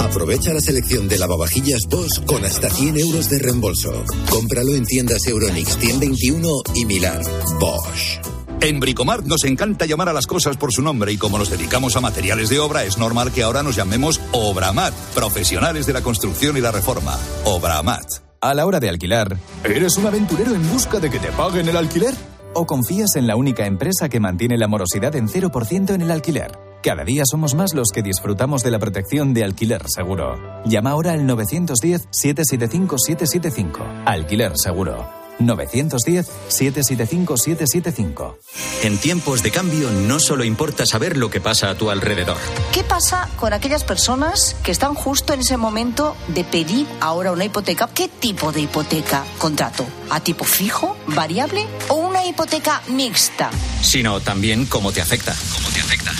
[0.00, 4.04] Aprovecha la selección de lavavajillas Bosch con hasta 100 euros de reembolso.
[4.30, 7.22] Cómpralo en tiendas Euronix 121 y Milar.
[7.58, 8.20] Bosch.
[8.60, 11.96] En Bricomart nos encanta llamar a las cosas por su nombre y como nos dedicamos
[11.96, 16.56] a materiales de obra, es normal que ahora nos llamemos Obramat, profesionales de la construcción
[16.56, 17.16] y la reforma.
[17.44, 18.04] Obramat.
[18.40, 21.76] A la hora de alquilar, ¿eres un aventurero en busca de que te paguen el
[21.76, 22.14] alquiler?
[22.60, 26.58] ¿O confías en la única empresa que mantiene la morosidad en 0% en el alquiler?
[26.82, 30.34] Cada día somos más los que disfrutamos de la protección de Alquiler Seguro.
[30.64, 34.02] Llama ahora al 910-775-775.
[34.04, 35.27] Alquiler Seguro.
[35.40, 38.36] 910-775-775.
[38.82, 42.36] En tiempos de cambio no solo importa saber lo que pasa a tu alrededor.
[42.72, 47.44] ¿Qué pasa con aquellas personas que están justo en ese momento de pedir ahora una
[47.44, 47.88] hipoteca?
[47.92, 49.84] ¿Qué tipo de hipoteca contrato?
[50.10, 53.50] ¿A tipo fijo, variable o una hipoteca mixta?
[53.82, 55.34] Sino también cómo te afecta.
[55.54, 56.12] ¿Cómo te afecta?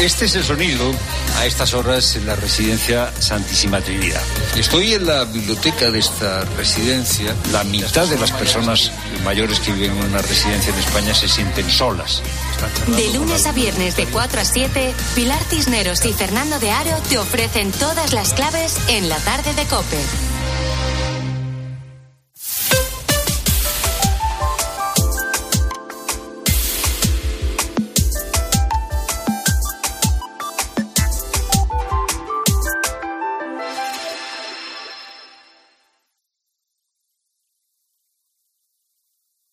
[0.00, 0.92] Este es el sonido
[1.38, 4.22] a estas horas en la residencia Santísima Trinidad.
[4.56, 7.34] Estoy en la biblioteca de esta residencia.
[7.52, 8.57] La mitad de las personas
[9.24, 12.22] mayores que viven en una residencia en España se sienten solas.
[12.88, 17.18] De lunes a viernes de 4 a 7, Pilar Cisneros y Fernando de Aro te
[17.18, 19.98] ofrecen todas las claves en la tarde de Cope.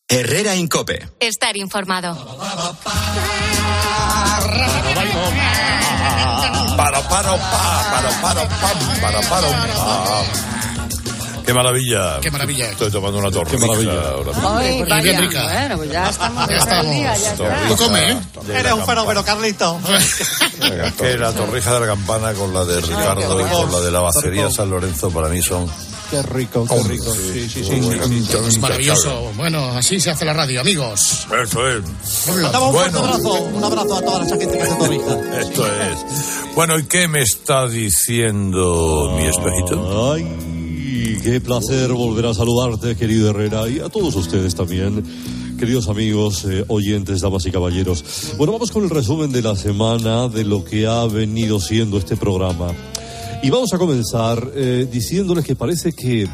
[0.07, 1.09] Herrera Incope.
[1.19, 2.13] Estar informado.
[6.77, 10.23] Paro, paro, pa, paro, paro, pam, paro, paro, pa.
[11.43, 12.19] Qué maravilla.
[12.21, 12.69] Qué maravilla.
[12.69, 13.57] Estoy tomando una torrija.
[13.57, 14.09] Qué maravilla.
[14.09, 14.59] Ahora.
[14.59, 15.43] Ay, Pues bien rica.
[15.43, 16.49] Bueno, pues ya estamos.
[16.49, 16.93] Ya estamos.
[16.93, 17.67] día, ya está.
[17.67, 18.17] Tú come, ¿eh?
[18.53, 19.79] Eres un fenómeno, Carlito.
[20.99, 23.99] Que la torrija de la campana con la de Ricardo y con la de la
[24.01, 25.67] bacería San Lorenzo para mí son
[26.09, 27.13] Qué rico, qué rico.
[27.13, 27.71] Sí, sí, sí.
[28.47, 29.31] Es maravilloso.
[29.35, 31.27] Bueno, así se hace la radio, amigos.
[31.43, 31.83] Eso es.
[32.41, 32.99] Mandamos un Bueno.
[32.99, 35.39] abrazo, un abrazo a toda esa gente que hace torrija.
[35.41, 36.55] Esto es.
[36.55, 40.13] Bueno, ¿y qué me está diciendo mi espejito?
[40.13, 45.03] Ay, qué placer volver a saludarte, querido Herrera, y a todos ustedes también.
[45.59, 48.03] Queridos amigos, eh, oyentes, damas y caballeros.
[48.37, 52.17] Bueno, vamos con el resumen de la semana de lo que ha venido siendo este
[52.17, 52.67] programa.
[53.45, 56.27] Y vamos a comenzar eh, diciéndoles que parece que,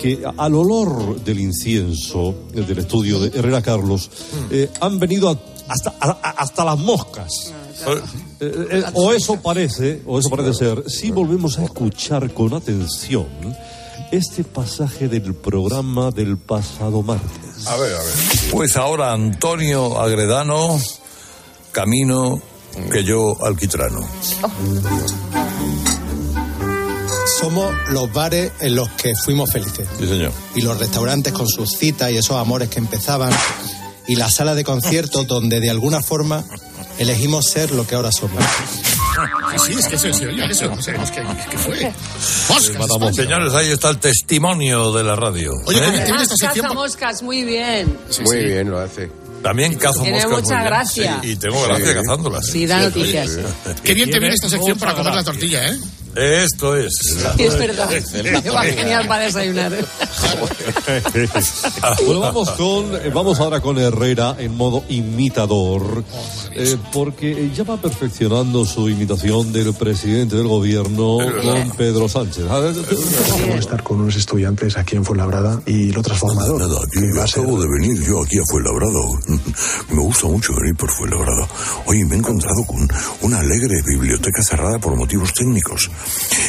[0.00, 4.10] que al olor del incienso del estudio de Herrera Carlos
[4.50, 7.28] eh, han venido a- hasta, a- hasta las moscas.
[8.40, 13.26] Eh, eh, o eso parece, o eso parece ser, si volvemos a escuchar con atención
[14.10, 17.66] este pasaje del programa del pasado martes.
[17.68, 18.14] A ver, a ver.
[18.50, 20.80] Pues ahora Antonio Agredano,
[21.70, 22.40] camino
[22.90, 24.00] que yo alquitrano.
[27.38, 29.86] Somos los bares en los que fuimos felices.
[29.98, 30.32] Sí, señor.
[30.54, 33.32] Y los restaurantes con sus citas y esos amores que empezaban.
[34.06, 36.42] Y la sala de conciertos donde de alguna forma
[36.98, 38.42] elegimos ser lo que ahora somos.
[39.66, 41.92] Sí, es que eso, sí, oye, eso, no sabemos qué, qué fue.
[42.88, 45.52] Vamos, señores, ahí está el testimonio de la radio.
[45.66, 45.82] Oye, ¿eh?
[45.84, 47.98] ¿cómo te- Ah, esta sección caza moscas, muy bien.
[48.24, 49.10] Muy bien lo hace.
[49.42, 51.18] También cazo Tiene moscas muy mucha gracia.
[51.22, 51.94] Sí, y tengo gracia Sí.
[51.94, 52.46] cazándolas.
[52.46, 53.30] Sí, da noticias.
[53.82, 55.78] Qué bien te viene esta sección para comer la tortilla, ¿eh?
[56.14, 56.92] Esto es.
[57.36, 57.88] Sí, es verdad.
[58.54, 59.72] Va genial para desayunar.
[62.04, 66.04] Bueno, vamos con, eh, vamos ahora con Herrera en modo imitador,
[66.52, 72.44] eh, porque ya va perfeccionando su imitación del presidente del gobierno, don Pedro Sánchez.
[72.44, 76.60] De estar con unos estudiantes aquí en Fuenlabrada y lo transformador.
[76.60, 79.00] Nada, tío, yo acabo de venir yo aquí a Fuenlabrada.
[79.90, 81.48] Me gusta mucho venir por Fuenlabrada.
[81.86, 82.88] Oye, me he encontrado con
[83.22, 85.90] una alegre biblioteca cerrada por motivos técnicos.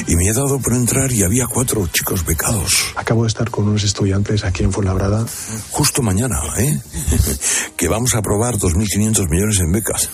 [0.07, 2.93] Y me he dado por entrar y había cuatro chicos becados.
[2.95, 5.25] Acabo de estar con unos estudiantes aquí en Fuenlabrada.
[5.71, 6.79] Justo mañana, ¿eh?
[7.77, 10.09] que vamos a aprobar 2.500 millones en becas.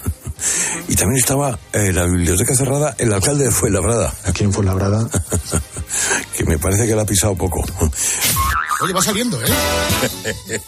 [0.88, 4.14] Y también estaba eh, la biblioteca cerrada el alcalde de Fuenlabrada.
[4.26, 5.08] Aquí en Fuenlabrada.
[6.38, 7.64] que me parece que la ha pisado poco.
[8.82, 9.48] Oye, va saliendo, ¿eh?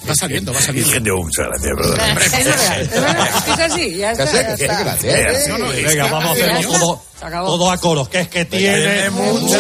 [0.09, 0.99] Va saliendo, va saliendo.
[1.17, 2.17] No, muchas gracias, brother.
[2.17, 3.29] Es verdad, es verdad.
[3.47, 4.25] Es así, ya está.
[4.31, 5.49] ya está.
[5.49, 6.71] No, no, es Venga, vamos a hace hacer años-
[7.19, 9.57] todo, a coros, que es que tiene mucha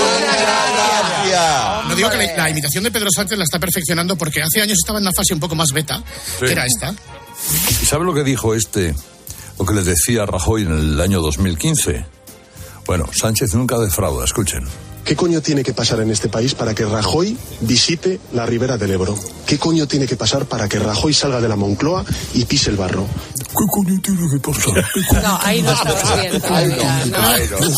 [1.87, 4.77] No digo que la, la imitación de Pedro Sánchez la está perfeccionando porque hace años
[4.81, 6.01] estaba en una fase un poco más beta,
[6.39, 6.93] que era esta.
[7.81, 8.95] ¿Y sabe lo que dijo este?
[9.59, 12.05] Lo que les decía Rajoy en el año 2015.
[12.85, 14.65] Bueno, Sánchez nunca defrauda, escuchen.
[15.03, 18.91] ¿Qué coño tiene que pasar en este país para que Rajoy visite la ribera del
[18.91, 19.17] Ebro?
[19.45, 22.75] ¿Qué coño tiene que pasar para que Rajoy salga de la Moncloa y pise el
[22.75, 23.07] barro?
[23.37, 24.85] ¿Qué coño tiene que pasar?
[25.23, 26.41] No, ahí no estaba bien.
[26.49, 26.69] Ahí,
[27.09, 27.21] no,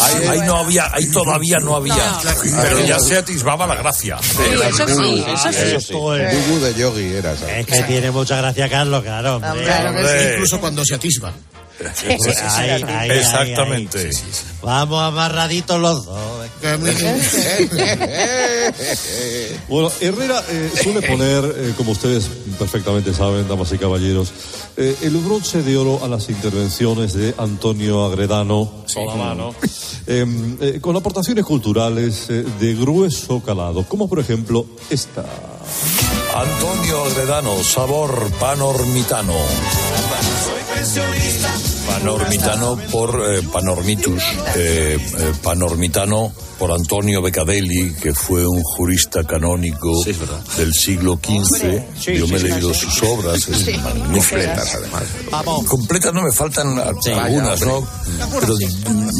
[0.03, 1.95] ahí- ahí no había, ahí todavía no había.
[1.95, 2.31] No.
[2.63, 4.17] Pero ya se atisbaba la gracia.
[4.21, 4.37] Sí,
[4.67, 5.57] eso sí, eso sí.
[5.75, 6.47] Esto es.
[6.47, 7.59] Dugu de yogi era, ¿sabes?
[7.59, 9.35] Es que tiene mucha gracia, Carlos, claro.
[9.35, 9.63] hombre.
[9.65, 11.31] Claro que sí, incluso cuando se atisba.
[11.85, 13.99] Ahí, ahí, ahí, Exactamente.
[13.99, 14.11] ahí.
[14.61, 16.19] Vamos amarraditos los dos.
[19.69, 24.31] Bueno, Herrera eh, suele poner, eh, como ustedes perfectamente saben, damas y caballeros,
[24.77, 29.53] eh, el bronce de oro a las intervenciones de Antonio Agredano, Solamano,
[30.07, 30.25] eh,
[30.61, 35.23] eh, con aportaciones culturales eh, de grueso calado, como por ejemplo esta.
[36.35, 39.35] Antonio Alvedano, sabor panormitano.
[41.89, 44.23] Panormitano por eh, Panormitus,
[44.55, 50.03] eh, eh, Panormitano por Antonio Beccadelli, que fue un jurista canónico
[50.57, 51.81] del siglo XV.
[51.97, 52.81] Sí, Yo sí, me he leído sí.
[52.81, 53.45] sus obras.
[54.13, 55.03] Completas, además.
[55.67, 57.87] Completas no me faltan Sí, algunas, vaya, ¿no?
[58.41, 58.55] Pero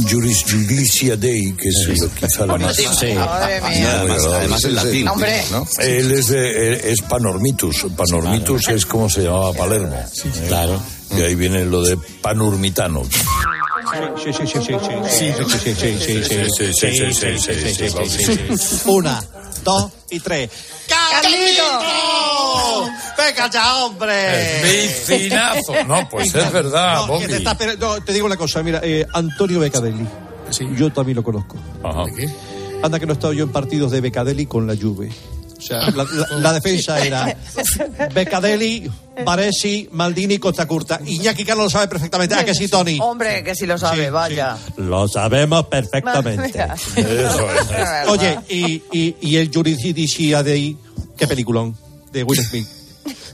[0.10, 2.78] Juris Judicia Dei, que es lo- quizá la más...
[2.78, 4.02] Mía.
[4.02, 5.41] Además- en latín, Hombre.
[5.52, 5.66] ¿no?
[5.80, 7.86] Él es, de- es Panormitus.
[7.96, 9.96] Panormitus es como se llamaba Palermo.
[10.50, 10.80] Claro.
[11.12, 13.03] Y ahí viene lo de panurmitano.
[18.86, 19.24] Una,
[19.64, 20.49] dos y tres.
[20.88, 21.64] ¡Carlito!
[23.18, 24.62] ¡Venga ya, hombre!
[24.64, 25.84] ¡Vicinazo!
[25.86, 30.07] No, pues es verdad, no, te, te digo una cosa, mira, eh, Antonio Becadelli.
[30.49, 30.68] ¿Sí?
[30.76, 31.57] Yo también lo conozco.
[31.84, 32.05] Ajá.
[32.82, 35.12] Anda que no he estado yo en partidos de Becadeli con la Juve.
[35.60, 37.36] O sea, la, la- la defensa era
[38.14, 38.89] Beccadelli,
[39.26, 40.99] Baresi, Maldini, Costa Curta.
[41.05, 42.34] Iñaki Carlos lo sabe perfectamente.
[42.36, 42.97] ¿A que sí, Tony?
[43.01, 44.57] Hombre, que si lo sabe, vaya.
[44.78, 46.66] Lo sabemos perfectamente.
[48.07, 50.78] Oye, y, y, y el Jurisdicia Dei,
[51.18, 51.76] qué peliculón,
[52.12, 52.68] de Will Smith.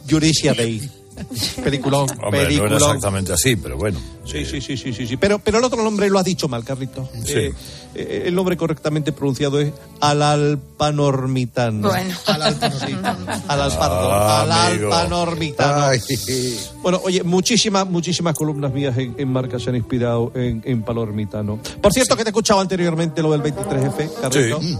[0.09, 0.89] Jurisdicia Dei.
[1.63, 2.73] Peliculón, Hombre, no era peliculón.
[2.75, 3.99] exactamente así, pero bueno.
[4.25, 5.17] Sí, sí, sí, sí, sí, sí.
[5.17, 7.09] Pero, pero el otro nombre lo has dicho mal, Carlito.
[7.23, 7.33] Sí.
[7.33, 7.53] Eh,
[7.95, 11.87] eh, el nombre correctamente pronunciado es Alalpanormitano.
[11.87, 12.15] Bueno.
[13.47, 14.11] Alalpardo.
[14.11, 14.93] Ah, amigo.
[14.93, 15.91] Alalpanormitano.
[16.81, 21.59] Bueno, oye, muchísimas, muchísimas columnas mías en, en marca se han inspirado en, en Palormitano.
[21.81, 24.61] Por cierto, que te he escuchado anteriormente lo del 23F, Carlito.
[24.61, 24.77] Sí.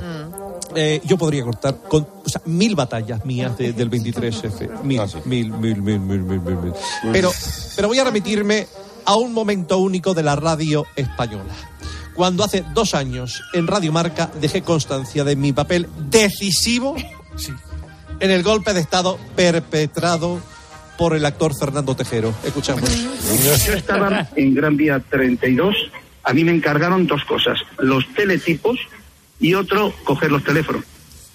[0.76, 4.84] Eh, yo podría cortar con o sea, mil batallas mías de- del 23F.
[4.84, 6.74] Mil, mil, mil, mil, mil, mil, mil, mil.
[7.12, 7.32] Pero,
[7.76, 8.68] pero voy a remitirme
[9.06, 11.54] a un momento único de la radio española.
[12.16, 16.96] Cuando hace dos años en Radio Marca dejé constancia de mi papel decisivo
[18.20, 20.40] en el golpe de Estado perpetrado
[20.98, 22.34] por el actor Fernando Tejero.
[22.46, 22.90] Escuchamos.
[23.66, 25.76] Yo estaba en Gran Vía 32.
[26.24, 28.78] A mí me encargaron dos cosas: los teletipos
[29.40, 30.84] y otro, coger los teléfonos.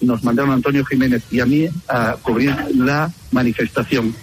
[0.01, 4.15] Nos mandaron a Antonio Jiménez y a mí a cubrir la manifestación.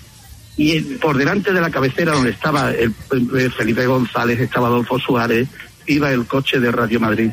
[0.57, 4.99] Y eh, por delante de la cabecera donde estaba el, el Felipe González, estaba Adolfo
[4.99, 5.49] Suárez,
[5.87, 7.31] iba el coche de Radio Madrid.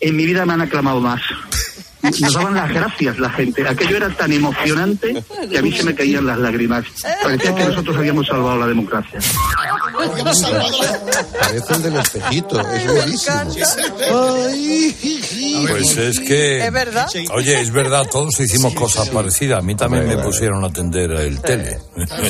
[0.00, 1.22] En mi vida me han aclamado más.
[2.02, 3.66] Nos daban las gracias la gente.
[3.66, 6.84] Aquello era tan emocionante que a mí se me caían las lágrimas.
[7.22, 9.20] Parecía que nosotros habíamos salvado la democracia.
[11.40, 13.36] Parece el del espejito, es buenísimo.
[15.68, 16.64] Pues es que.
[16.66, 17.08] ¿Es verdad?
[17.34, 19.58] Oye, es verdad, todos hicimos cosas parecidas.
[19.58, 21.78] A mí también me pusieron a atender el tele.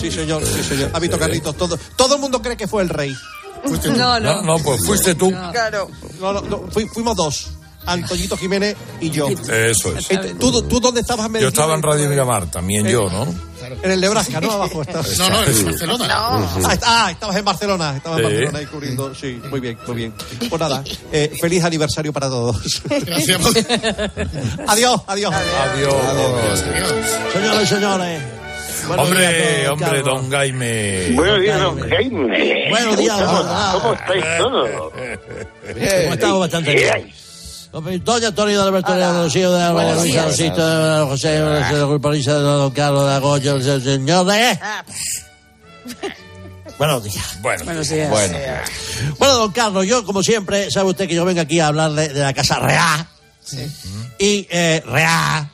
[0.00, 0.90] Sí, señor, sí, señor.
[0.92, 3.14] Ha visto Carlitos, todo, todo el mundo cree que fue el rey.
[3.96, 4.20] No, no.
[4.20, 5.30] No, no, pues fuiste tú.
[5.30, 5.88] Claro.
[6.20, 7.50] No, no, no, fui- fuimos dos.
[7.86, 9.28] Antoñito Jiménez y yo.
[9.28, 10.08] Eso es.
[10.38, 11.28] ¿Tú, ¿Tú dónde estabas?
[11.40, 13.26] Yo estaba en Radio Miramar, también yo, ¿no?
[13.82, 14.50] En el Nebraska, ¿no?
[14.52, 15.18] Abajo estás.
[15.18, 15.64] No, no, en.
[15.64, 16.06] Barcelona.
[16.10, 17.96] Ah, est- ah, estabas en Barcelona.
[17.96, 18.24] Estabas en.
[18.24, 19.14] Barcelona ahí cubriendo.
[19.14, 20.12] Sí, muy bien, muy bien.
[20.48, 22.56] Pues nada, eh, feliz aniversario para todos.
[24.66, 25.32] adiós, adiós.
[25.34, 25.94] Adiós.
[27.32, 28.20] Señores y señores.
[28.88, 30.04] buenos días Hombre, todos, hombre, Carlos.
[30.22, 31.10] don Jaime.
[31.14, 32.68] Buenos días, don Jaime.
[32.70, 34.70] Buenos días, ¿Cómo, ¿Cómo estáis todos?
[34.92, 36.40] ¿Cómo estamos?
[36.40, 37.12] Bastante bien.
[37.72, 40.26] Doña Antonio de Alberto de Rocío de Álvaro Buenos Luis días.
[40.26, 44.58] Alcito de José de Culpariza de Don Carlos de Agoyo, el señor de...
[46.78, 47.38] Buenos días.
[47.40, 48.10] Bueno, Buenos días.
[48.10, 48.38] Bueno.
[49.18, 52.20] Bueno, don Carlos, yo como siempre, sabe usted que yo vengo aquí a hablarle de
[52.20, 53.06] la Casa Real.
[54.18, 55.48] Y eh, Real.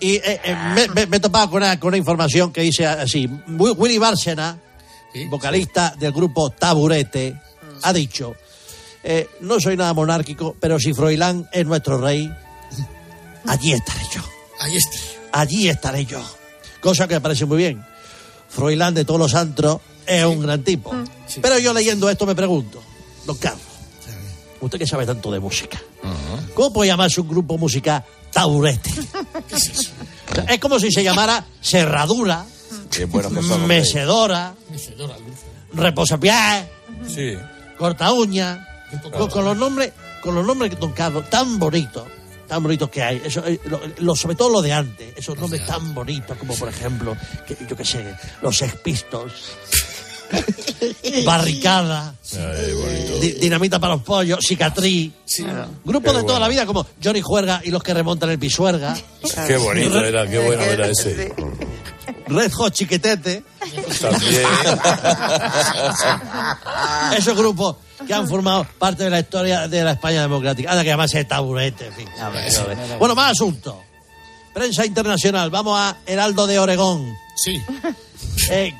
[0.00, 2.86] Y eh, eh, me, me- me he topado con una, con una información que dice
[2.86, 3.26] así.
[3.26, 4.58] Wi- Willy Bárcena,
[5.30, 7.38] vocalista del grupo Taburete,
[7.82, 8.34] ha dicho,
[9.04, 12.32] eh, no soy nada monárquico, pero si Froilán es nuestro rey,
[13.46, 14.22] allí estaré yo.
[14.60, 14.96] Ahí está.
[15.32, 16.20] Allí estaré yo.
[16.80, 17.84] Cosa que me parece muy bien.
[18.48, 20.94] Froilán de todos los antros es un gran tipo.
[21.40, 22.82] Pero yo leyendo esto me pregunto,
[23.26, 23.62] don Carlos,
[24.60, 25.80] usted que sabe tanto de música,
[26.54, 28.04] ¿cómo puede llamarse un grupo musical?
[30.30, 32.44] O sea, es como si se llamara Serradura,
[32.90, 33.66] Qué bueno que son,
[35.72, 36.66] Reposapiés,
[37.06, 37.34] Sí.
[37.78, 38.66] Corta Uña,
[39.12, 42.04] con, con los nombres, con los nombres, don Carlos, tan bonitos,
[42.46, 43.20] tan bonitos que hay.
[43.24, 46.68] Eso, eh, lo- lo- sobre todo lo de antes, esos nombres tan bonitos como por
[46.68, 47.16] ejemplo,
[47.46, 49.32] que, yo qué sé, los Sex Pistols,
[51.24, 52.14] Barricada,
[53.20, 55.12] Di- Dinamita para los pollos, Cicatriz.
[55.84, 56.40] Grupos Qué de toda bueno.
[56.40, 58.94] la vida como Johnny Juerga y los que remontan el Pisuerga.
[59.46, 61.32] Qué bonito era, qué bueno era ese.
[62.26, 63.42] Red Hot Chiquetete.
[64.00, 64.42] También.
[67.16, 67.76] Esos grupos
[68.06, 70.70] que han formado parte de la historia de la España democrática.
[70.70, 72.08] Anda que además es taburete, en fin.
[72.98, 73.74] Bueno, más asuntos.
[74.54, 75.50] prensa internacional.
[75.50, 77.12] Vamos a Heraldo de Oregón.
[77.36, 77.60] Sí.
[78.50, 78.72] Eh,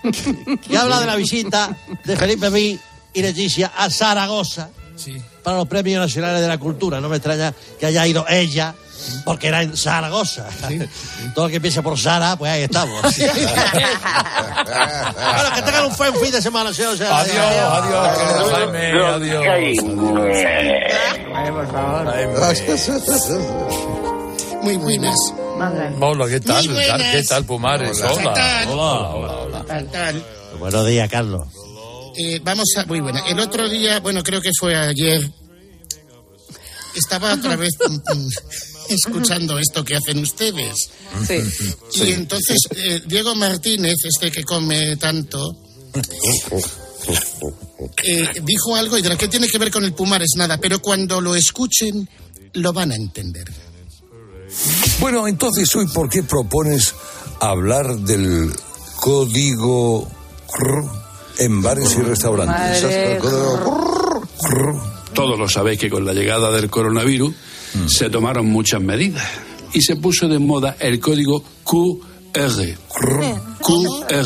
[0.67, 2.79] que habla de la visita de Felipe Ví
[3.13, 5.21] y Leticia a Zaragoza Sí.
[5.43, 7.01] para los premios nacionales de la cultura.
[7.01, 8.75] No me extraña que haya ido ella,
[9.25, 10.47] porque era en Zaragoza.
[11.35, 13.03] Todo el que empiece por Sara, pues ahí estamos.
[13.03, 13.15] bueno,
[15.55, 16.95] que tengan un buen fin de semana, señor.
[17.03, 19.43] Adiós, adiós, querido Jaime, adiós.
[24.63, 25.17] Muy buenas.
[26.01, 26.65] Hola, ¿qué tal?
[26.67, 27.13] Muy buenas.
[27.13, 28.01] ¿Qué tal, Pumares?
[28.03, 28.65] Hola.
[28.69, 30.13] Hola, hola, hola, hola.
[30.59, 31.47] Buenos días, Carlos.
[32.17, 32.85] Eh, vamos a.
[32.87, 33.21] Muy buena.
[33.29, 35.31] El otro día, bueno, creo que fue ayer.
[36.95, 37.71] Estaba otra vez
[38.89, 40.91] escuchando esto que hacen ustedes.
[41.95, 45.57] Y entonces, eh, Diego Martínez, este que come tanto,
[48.05, 50.31] eh, dijo algo y dirá, ¿qué tiene que ver con el Pumares?
[50.37, 52.09] Nada, pero cuando lo escuchen,
[52.55, 53.51] lo van a entender.
[55.01, 56.95] Bueno, entonces hoy, ¿por qué propones
[57.41, 58.53] hablar del
[58.97, 60.09] código
[60.47, 62.83] CR en bares y restaurantes?
[62.83, 63.21] Madre
[65.15, 67.35] Todos lo sabéis que con la llegada del coronavirus
[67.87, 69.27] se tomaron muchas medidas
[69.73, 71.99] y se puso de moda el código QR.
[72.33, 73.49] QR.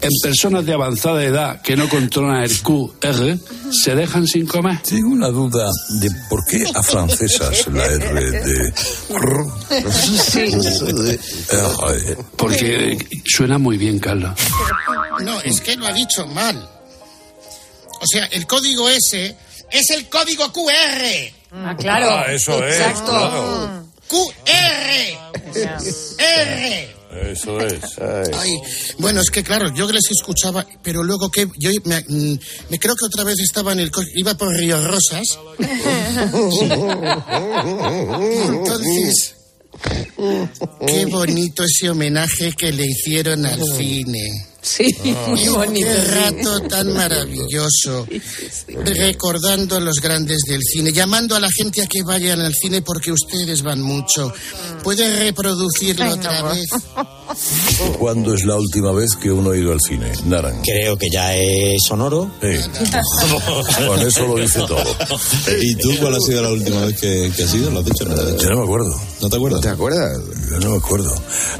[0.00, 3.38] En personas de avanzada edad que no controlan el QR
[3.70, 4.82] se dejan sin comer.
[4.82, 5.70] Tengo una duda
[6.00, 8.74] de por qué a francesas la R de R.
[12.36, 14.32] Porque suena muy bien, Carlos.
[15.22, 16.68] No, es que lo ha dicho mal.
[18.00, 19.36] O sea, el código S
[19.70, 21.32] es el código QR.
[21.54, 22.08] Ah, claro.
[22.10, 23.10] Ah, eso es, Exacto.
[23.12, 23.84] claro.
[24.08, 24.90] QR.
[26.18, 26.94] R.
[27.30, 27.80] Eso es.
[28.00, 28.60] Ay,
[28.98, 32.38] bueno, es que claro, yo les escuchaba, pero luego que yo me, mm,
[32.70, 35.38] me creo que otra vez estaba en el co- iba por Río Rosas.
[38.46, 39.34] Entonces,
[40.86, 44.46] qué bonito ese homenaje que le hicieron al cine.
[44.64, 44.84] Sí,
[45.28, 45.86] muy bonito.
[45.86, 48.06] Qué rato tan maravilloso.
[48.84, 52.80] Recordando a los grandes del cine, llamando a la gente a que vayan al cine
[52.80, 54.32] porque ustedes van mucho.
[54.82, 56.66] ¿Puede reproducirlo otra vez?
[57.98, 60.12] ¿Cuándo es la última vez que uno ha ido al cine?
[60.26, 60.62] Naran.
[60.62, 62.30] Creo que ya es sonoro.
[62.40, 62.56] Sí.
[63.86, 64.82] Con eso lo dice todo.
[65.60, 67.70] ¿Y tú cuál ha sido la última vez que, que has ido?
[67.70, 68.04] ¿Lo has dicho?
[68.04, 69.00] Yo no me acuerdo.
[69.20, 69.60] ¿No te acuerdas?
[69.60, 70.20] ¿Te acuerdas?
[70.50, 71.14] Yo no me acuerdo.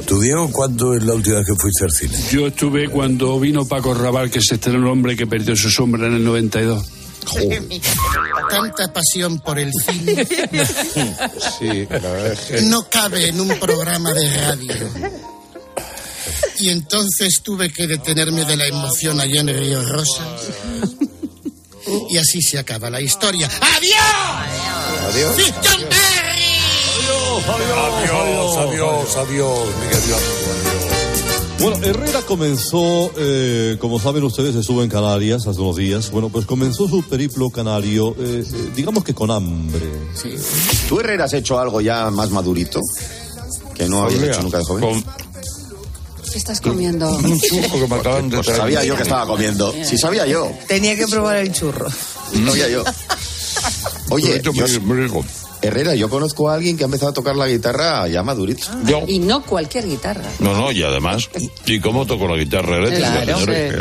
[0.05, 2.17] ¿Tú, Diego, cuándo es la última vez que fuiste al cine?
[2.31, 6.07] Yo estuve cuando vino Paco Raval, que se estrenó el hombre que perdió su sombra
[6.07, 6.85] en el 92.
[8.49, 10.25] Tanta pasión por el cine
[11.59, 12.61] Sí, la verdad es que...
[12.61, 14.73] no cabe en un programa de radio.
[16.57, 20.25] Y entonces tuve que detenerme de la emoción allá en Río Rosas.
[22.09, 23.49] Y así se acaba la historia.
[23.59, 25.09] ¡Adiós!
[25.09, 25.35] Adiós.
[25.35, 26.55] ¡Sí, John Barry!
[27.47, 30.84] Adiós, adiós, adiós, mi querido amigo, adiós.
[31.59, 36.11] Bueno, Herrera comenzó, eh, como saben ustedes, estuvo en Canarias hace unos días.
[36.11, 39.81] Bueno, pues comenzó su periplo canario, eh, eh, digamos que con hambre.
[40.89, 42.81] ¿Tú, Herrera, has hecho algo ya más madurito?
[43.73, 45.03] Que no habías Pues hecho nunca de joven.
[46.31, 47.09] ¿Qué estás comiendo?
[47.09, 48.61] Un churro que me acaban de Pues traer.
[48.61, 49.73] sabía yo que estaba comiendo.
[49.83, 50.51] Si sabía yo.
[50.67, 51.87] Tenía que probar el churro.
[51.89, 52.83] Sabía yo.
[54.09, 54.51] Oye, yo-.
[55.65, 58.67] Herrera, yo conozco a alguien que ha empezado a tocar la guitarra ya madurito.
[58.85, 59.03] Yo.
[59.07, 60.23] Y no cualquier guitarra.
[60.39, 61.29] No, no, y además,
[61.65, 63.75] ¿y cómo toco la guitarra eléctrica, Claro, señores?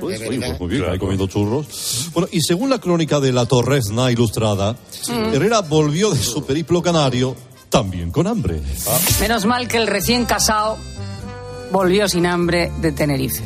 [0.00, 2.10] Pues, oye, pues muy bien, ahí comiendo churros.
[2.14, 4.76] Bueno, y según la crónica de la Torresna Ilustrada.
[5.32, 7.36] Herrera volvió de su periplo canario
[7.68, 8.60] también con hambre.
[9.20, 10.78] Menos mal que el recién casado
[11.70, 13.42] volvió sin hambre de Tenerife.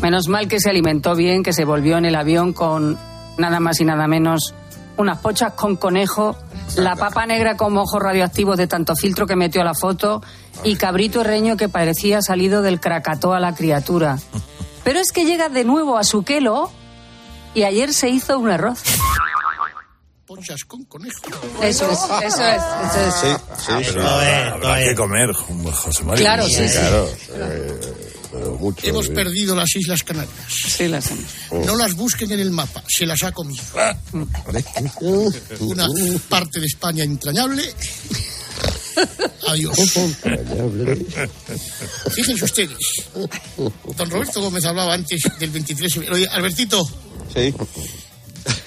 [0.00, 2.98] Menos mal que se alimentó bien, que se volvió en el avión con
[3.38, 4.54] nada más y nada menos
[4.96, 6.36] unas pochas con conejo,
[6.76, 10.22] la papa negra con ojos radioactivos de tanto filtro que metió a la foto
[10.64, 14.18] y cabrito herreño que parecía salido del Krakatoa a la criatura.
[14.84, 16.70] Pero es que llega de nuevo a su quelo
[17.54, 18.82] y ayer se hizo un arroz.
[20.26, 21.20] Pochas con conejo.
[21.62, 23.40] Eso es, eso es, eso es.
[23.58, 26.24] Sí, sí, pero habrá que comer, José María.
[26.24, 26.78] Claro, sí, sí.
[26.78, 27.06] Claro.
[27.34, 28.86] eh, pero mucho.
[28.86, 29.12] Hemos sí.
[29.12, 30.34] perdido las Islas Canarias.
[30.48, 31.66] Sí, las hemos.
[31.66, 33.62] No las busquen en el mapa, se las ha comido.
[35.60, 35.86] Una
[36.28, 37.62] parte de España entrañable.
[39.48, 39.76] Adiós.
[42.14, 42.76] Fíjense ustedes.
[43.96, 45.96] Don Roberto Gómez hablaba antes del 23.
[46.10, 46.86] Oye, Albertito,
[47.34, 47.54] Sí.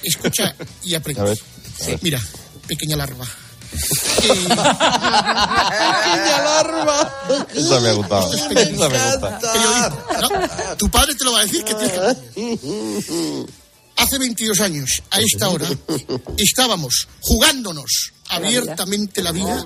[0.04, 1.22] escucha y aprende.
[1.22, 1.40] A ver.
[2.02, 2.22] Mira,
[2.68, 3.26] pequeña larva.
[4.22, 4.56] Pequeña
[6.44, 7.48] larva.
[7.54, 8.34] Esa me ha gustado.
[8.34, 9.40] Esa me gusta.
[10.22, 10.30] No,
[10.78, 13.46] tu padre te lo va a decir que tienes que-
[13.98, 15.70] Hace 22 años, a esta hora,
[16.38, 19.66] estábamos jugándonos abiertamente la vida.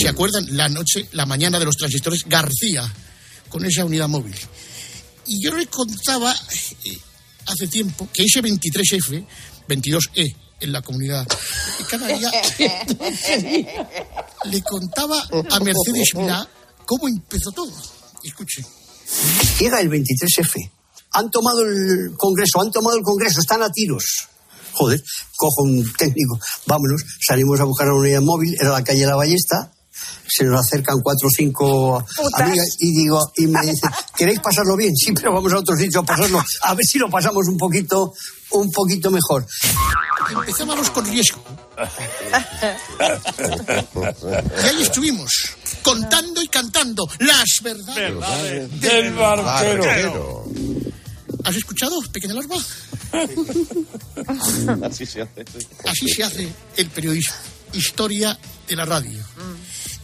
[0.00, 0.44] ¿Se acuerdan?
[0.56, 2.92] La noche, la mañana de los transistores García,
[3.48, 4.34] con esa unidad móvil.
[5.26, 6.34] Y yo le contaba
[6.84, 6.98] eh,
[7.46, 9.24] hace tiempo que ese 23F,
[9.68, 11.26] 22E en la comunidad
[11.90, 12.30] canaria,
[14.44, 16.48] le contaba a Mercedes Milá
[16.86, 17.72] cómo empezó todo.
[18.22, 18.64] Escuche.
[19.58, 20.70] Llega el 23F.
[21.12, 24.28] Han tomado el Congreso, han tomado el Congreso, están a tiros.
[24.72, 25.02] Joder,
[25.36, 29.16] cojo un técnico, vámonos, salimos a buscar a una unidad móvil, era la calle La
[29.16, 29.70] Ballesta,
[30.26, 32.04] se nos acercan cuatro o cinco
[32.34, 34.94] amigas y digo, y me dicen, ¿queréis pasarlo bien?
[34.96, 38.12] Sí, pero vamos a otro sitio a pasarlo, a ver si lo pasamos un poquito,
[38.50, 39.46] un poquito mejor.
[40.30, 41.42] Empezábamos con riesgo.
[44.62, 45.32] Y ahí estuvimos,
[45.82, 50.44] contando y cantando las verdades del barquero.
[51.44, 52.56] ¿Has escuchado, pequeña larva?
[54.86, 55.44] Así se hace.
[55.84, 57.34] Así se hace el periodismo.
[57.72, 58.38] Historia
[58.68, 59.18] de la radio.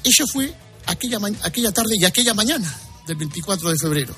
[0.05, 0.53] Eso fue
[0.86, 2.72] aquella, aquella tarde y aquella mañana
[3.07, 4.14] del 24 de febrero.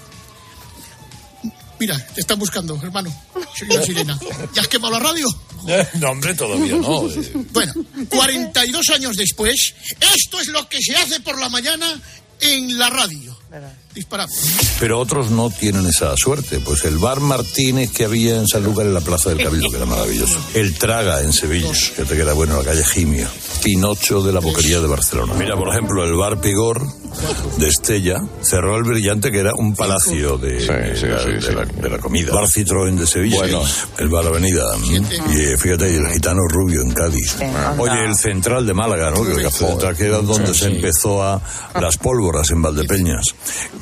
[1.78, 3.10] Mira, te están buscando, hermano.
[3.58, 4.18] Soy una sirena.
[4.54, 5.26] ¿Ya has quemado la radio?
[5.94, 7.06] No, hombre, todavía no.
[7.08, 7.32] eh.
[7.52, 7.74] Bueno,
[8.08, 12.00] 42 años después, esto es lo que se hace por la mañana
[12.40, 13.38] en la radio.
[14.78, 16.60] Pero otros no tienen esa suerte.
[16.60, 19.86] Pues el bar Martínez que había en Sanlúcar en la Plaza del Cabildo, que era
[19.86, 20.38] maravilloso.
[20.54, 23.28] El Traga en Sevilla, que te queda bueno en la calle Gimio.
[23.62, 25.34] Pinocho de la Boquería de Barcelona.
[25.34, 26.82] Mira, por ejemplo, el bar Pigor
[27.58, 30.60] de Estella cerró el brillante, que era un palacio de,
[30.94, 32.32] de la, de la- de la comida.
[32.32, 33.36] Bar Citroën de Sevilla.
[33.36, 33.62] Bueno.
[33.98, 34.64] El bar Avenida.
[35.34, 37.36] Y eh, fíjate, el Gitano Rubio en Cádiz.
[37.78, 39.26] Oye, el Central de Málaga, ¿no?
[39.26, 41.40] El Café Central, que era donde se empezó a
[41.80, 43.24] las pólvoras en Valdepeñas.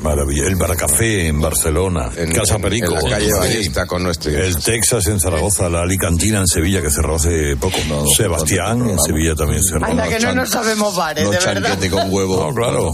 [0.08, 0.44] Maravilla.
[0.46, 2.10] El Baracafé en Barcelona.
[2.16, 2.96] En- Casa Perico.
[2.98, 3.32] en la calle.
[3.32, 5.68] Ballesta con nuestro- El Texas en Zaragoza.
[5.68, 7.76] La Alicantina en Sevilla, que cerró hace poco.
[8.16, 9.84] Sebastián en Sevilla también cerró.
[9.86, 11.78] Anda, que no nos sabemos bares, de verdad.
[11.90, 12.48] con huevo.
[12.48, 12.92] No, claro.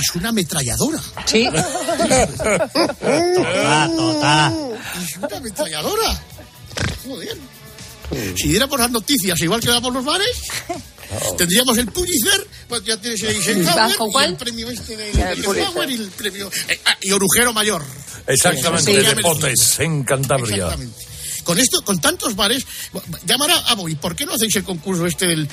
[0.00, 0.98] Es una ametralladora.
[1.24, 1.48] Sí.
[1.50, 2.68] Tota,
[3.96, 4.52] tota.
[5.02, 6.20] Es una ametralladora.
[7.06, 7.36] Joder.
[8.36, 10.42] Si diéramos las noticias igual que damos los bares,
[11.36, 15.90] tendríamos el Pulitzer, pues ya tienes el Eisenhower ¿Bajo y el premio este de Eisenhower
[15.90, 16.50] y el premio...
[16.68, 17.84] eh, ah, y Orujero Mayor.
[18.26, 19.06] Exactamente, Sí.
[19.14, 20.54] de Potes, en Cantabria.
[20.56, 21.06] Exactamente.
[21.44, 22.66] Con esto, con tantos bares,
[23.24, 25.48] llamar a Boy, ¿por qué no hacéis el concurso este del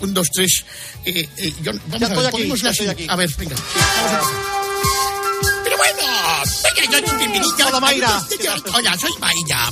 [0.00, 0.64] 1, 2, 3?
[1.04, 2.70] Eh, eh, yo- vamos Ya a ver, ponemos la.
[3.08, 3.54] A ver, venga.
[3.54, 4.20] vamos a.
[5.64, 6.02] Pero bueno,
[6.80, 7.66] venga, yo bienvenida.
[7.68, 8.26] Hola, Mayra.
[8.74, 9.70] Hola, soy Mayra.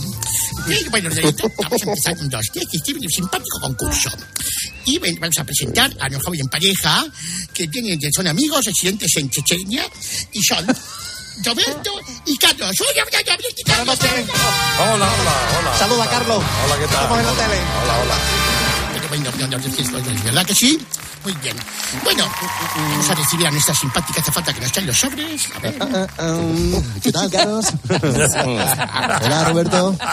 [0.67, 4.11] Sí, bueno, Loreta, vamos a empezar un, dos, tres, este un simpático concurso.
[4.85, 7.05] Y vamos a presentar a los jóvenes en pareja,
[7.53, 9.85] que tienen, que son amigos, residentes en Chechenia,
[10.33, 10.67] y son
[11.45, 12.71] Roberto y Carlos.
[13.65, 13.99] Carlos.
[14.79, 15.09] Hola, hola,
[15.59, 15.79] hola.
[15.79, 16.43] Saluda, Carlos.
[16.65, 17.03] Hola, ¿qué tal?
[17.03, 17.61] Estamos en la tele.
[17.83, 18.52] Hola, hola.
[19.21, 20.79] ¿Verdad que sí?
[21.25, 21.57] Muy bien.
[22.03, 22.25] Bueno,
[22.77, 25.49] vamos a recibir a nuestra simpática azafata que nos trae los sobres.
[25.55, 25.79] A ver.
[27.03, 27.67] ¿Qué tal, Carlos?
[27.89, 29.97] Hola, Roberto.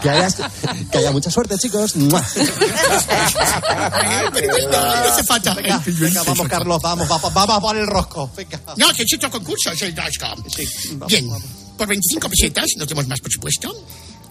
[0.00, 0.36] Que, hayas-
[0.90, 1.92] que haya mucha suerte, chicos.
[1.94, 2.10] Pero
[4.30, 4.78] bueno, no
[5.12, 5.54] hace falta.
[5.54, 8.30] Venga, venga, vamos, Carlos, vamos, vamos, vamos a poner el rosco.
[8.36, 8.60] Venga.
[8.76, 10.26] No, que es otro concurso, es el Dashco.
[11.06, 11.28] Bien,
[11.76, 13.72] por 25 pesetas, no tenemos más, por supuesto.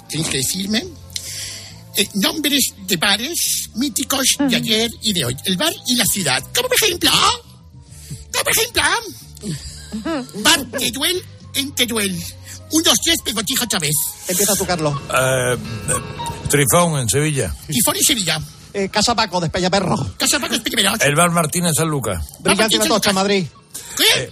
[0.09, 0.85] Tenéis que decirme
[1.95, 5.35] eh, nombres de bares míticos de ayer y de hoy.
[5.45, 6.43] El bar y la ciudad.
[6.55, 7.11] Como por ejemplo,
[8.31, 8.83] como ejemplo,
[10.43, 11.23] bar Teruel
[11.55, 12.15] en Teruel.
[12.71, 13.95] Un, dos, tres, pegotijo otra vez.
[14.27, 14.95] Empieza tú, Carlos.
[15.11, 15.57] Eh,
[16.49, 17.55] Trifón en Sevilla.
[17.67, 18.39] Tifón y Sevilla.
[18.71, 19.95] Eh, Casa Paco, de Peñaperro.
[20.17, 20.87] Casa Paco Espíritu.
[20.99, 22.23] El bar Martín en San Lucas.
[22.39, 23.47] Brillante y Atocha, Madrid.
[23.97, 24.31] ¿Qué?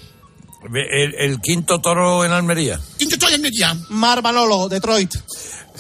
[0.92, 2.80] El, el quinto toro en Almería.
[2.98, 3.76] Quinto Toro en Media.
[3.90, 5.16] Mar Manolo, Detroit.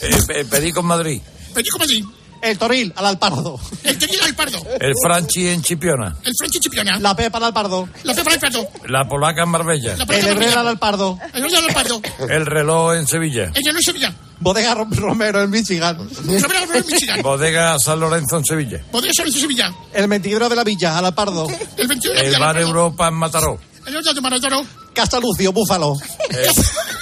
[0.01, 1.21] Eh, Pe- Perico en Madrid.
[1.58, 2.05] Perico Madrid.
[2.39, 3.60] El Toril, al Alpardo.
[3.84, 4.60] El Teruel al Pardo.
[4.80, 6.16] El Franchi en Chipiona.
[6.24, 6.99] El Franchi Chipiona.
[6.99, 7.89] La Pepa al Alpardo.
[8.03, 8.68] La Pepa al Pardo.
[8.88, 9.95] La Polaca en Marbella.
[9.97, 10.70] La El Polaca Herrera al Marbella.
[10.70, 11.20] Alpardo.
[11.34, 12.01] El Herrera al Pardo.
[12.30, 13.51] El reloj en Sevilla.
[13.55, 14.14] El Llano Sevilla.
[14.39, 15.97] Bodega Rom- Romero en Michigan.
[15.97, 17.22] Romero Romero en Michigan.
[17.24, 18.84] Bodega San Lorenzo en Sevilla.
[18.91, 19.74] Bodega Lorenzo Sevilla.
[19.95, 21.47] El mentidero de la Villa, al Alpardo.
[21.76, 23.60] El 21 El bar Europa en Mataró.
[23.88, 24.64] El de Maratoro.
[24.93, 25.95] Castalucio, Búfalo.
[26.30, 26.47] Eh,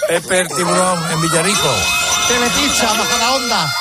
[0.07, 2.04] Pepe el Tiburón en Villarico.
[2.27, 3.73] Telepizza, bajo la onda.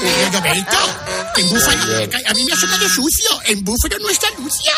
[0.00, 0.76] El Roberto.
[1.34, 1.82] Que en Búfalo.
[2.28, 3.30] A mí me ha sonado sucio.
[3.46, 4.72] En Búfalo no está sucio.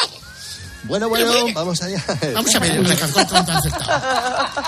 [0.85, 2.03] Bueno, bueno, vamos allá.
[2.35, 2.73] Vamos a ver.
[2.79, 3.93] Alejandro, ¿cuánto han acertado?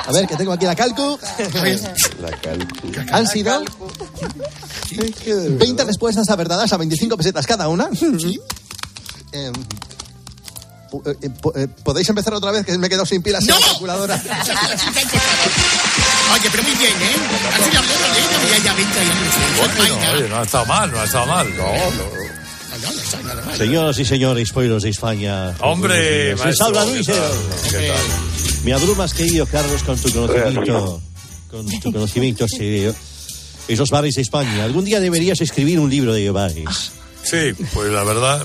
[0.06, 1.18] A ver, que tengo aquí la calcu.
[1.58, 1.94] A ver.
[3.12, 3.62] Han sido
[5.58, 7.88] 20 respuestas acertadas a 25 pesetas cada una.
[9.34, 9.52] Em,
[10.90, 12.66] pu- eh, eh, eh, ¿Podéis empezar otra vez?
[12.66, 14.22] Que me he quedado sin pilas en la calculadora.
[16.34, 17.16] Oye, pero muy bien, ¿eh?
[17.64, 18.74] Fin habló de ella, ya,
[20.00, 21.56] ya, oye, no ha estado mal, no ha estado mal.
[21.56, 25.54] No, Señoras y señores, pueblos de España.
[25.60, 27.06] Hombre, habla ¿qué Luis.
[27.06, 27.16] tal?
[27.16, 27.24] eh.
[27.70, 28.64] ¿Qué tal?
[28.64, 31.00] Me abrumas, querido Carlos, con tu conocimiento.
[31.50, 32.94] Con tu conocimiento serio.
[33.68, 34.64] Esos bares de España.
[34.64, 36.92] Algún día deberías escribir un libro de bares.
[37.22, 38.44] Sí, pues la verdad.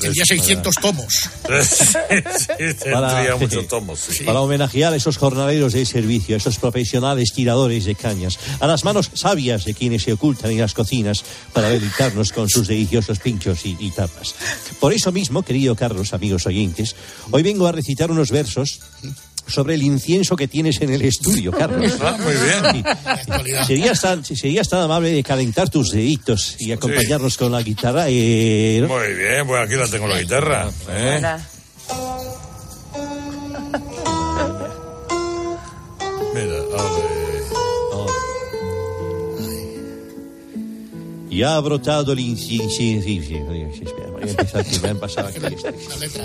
[0.00, 1.30] Tendría 600 tomos.
[1.62, 4.00] sí, tendría muchos tomos.
[4.00, 4.24] sí.
[4.24, 8.84] Para homenajear a esos jornaleros de servicio, a esos profesionales tiradores de cañas, a las
[8.84, 13.64] manos sabias de quienes se ocultan en las cocinas para deleitarnos con sus deliciosos pinchos
[13.66, 14.34] y, y tapas.
[14.80, 16.96] Por eso mismo, querido Carlos, amigos oyentes,
[17.30, 18.80] hoy vengo a recitar unos versos
[19.48, 21.92] sobre el incienso que tienes en el estudio, Carlos.
[22.00, 22.84] Ah, muy bien.
[23.66, 28.06] Serías tan, serías tan amable de calentar tus deditos y acompañarnos con la guitarra.
[28.08, 28.88] eh, ¿no?
[28.88, 30.70] Muy bien, pues aquí la tengo la guitarra.
[30.90, 31.20] ¿eh?
[36.34, 37.08] Mira, a ver.
[41.30, 42.76] Y ha brotado el incienso.
[42.76, 43.34] sí, sí, sí,
[43.84, 46.22] espera, voy a empezar, que me han pasado aquí esto.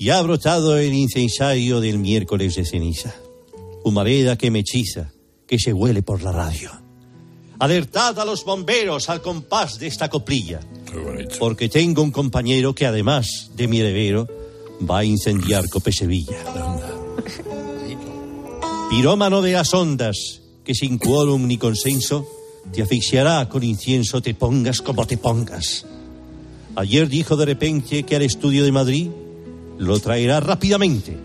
[0.00, 3.14] Y ha brotado el incensario del miércoles de ceniza.
[3.84, 5.12] Humareda que me hechiza,
[5.46, 6.70] que se huele por la radio.
[7.58, 10.60] Alertad a los bomberos al compás de esta coplilla.
[11.38, 14.26] Porque tengo un compañero que además de mi heredero
[14.90, 16.38] va a incendiar Cope Sevilla.
[18.88, 22.26] Pirómano de las ondas, que sin quórum ni consenso
[22.72, 25.84] te asfixiará con incienso, te pongas como te pongas.
[26.74, 29.10] Ayer dijo de repente que al estudio de Madrid
[29.80, 31.16] lo traerá rápidamente,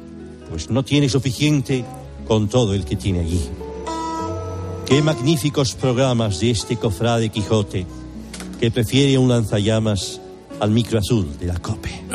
[0.50, 1.84] pues no tiene suficiente
[2.26, 3.42] con todo el que tiene allí.
[4.86, 7.86] Qué magníficos programas de este cofrade Quijote
[8.60, 10.22] que prefiere un lanzallamas
[10.62, 12.06] al micro azul de la COPE.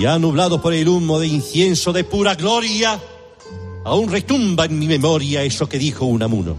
[0.00, 3.00] Y ha nublado por el humo de incienso de pura gloria,
[3.84, 6.56] aún retumba en mi memoria eso que dijo Unamuno.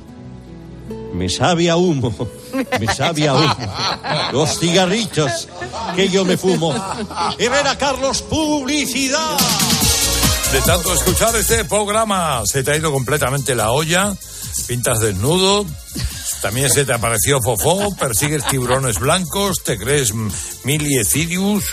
[1.14, 2.14] Me sabe a humo,
[2.80, 3.56] me sabe a humo.
[4.34, 5.48] Los cigarritos
[5.96, 6.74] que yo me fumo.
[7.38, 9.38] Herrera Carlos, publicidad.
[10.52, 14.14] De tanto escuchar este programa, se te ha ido completamente la olla,
[14.68, 15.66] pintas desnudo,
[16.42, 20.14] también se te apareció Fofó, persigues tiburones blancos, te crees
[20.64, 21.64] Millie Cyrus,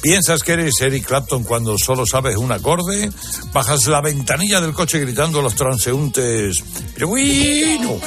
[0.00, 3.10] piensas que eres Eric Clapton cuando solo sabes un acorde,
[3.52, 6.62] bajas la ventanilla del coche gritando a los transeúntes,
[6.94, 8.00] pero bueno.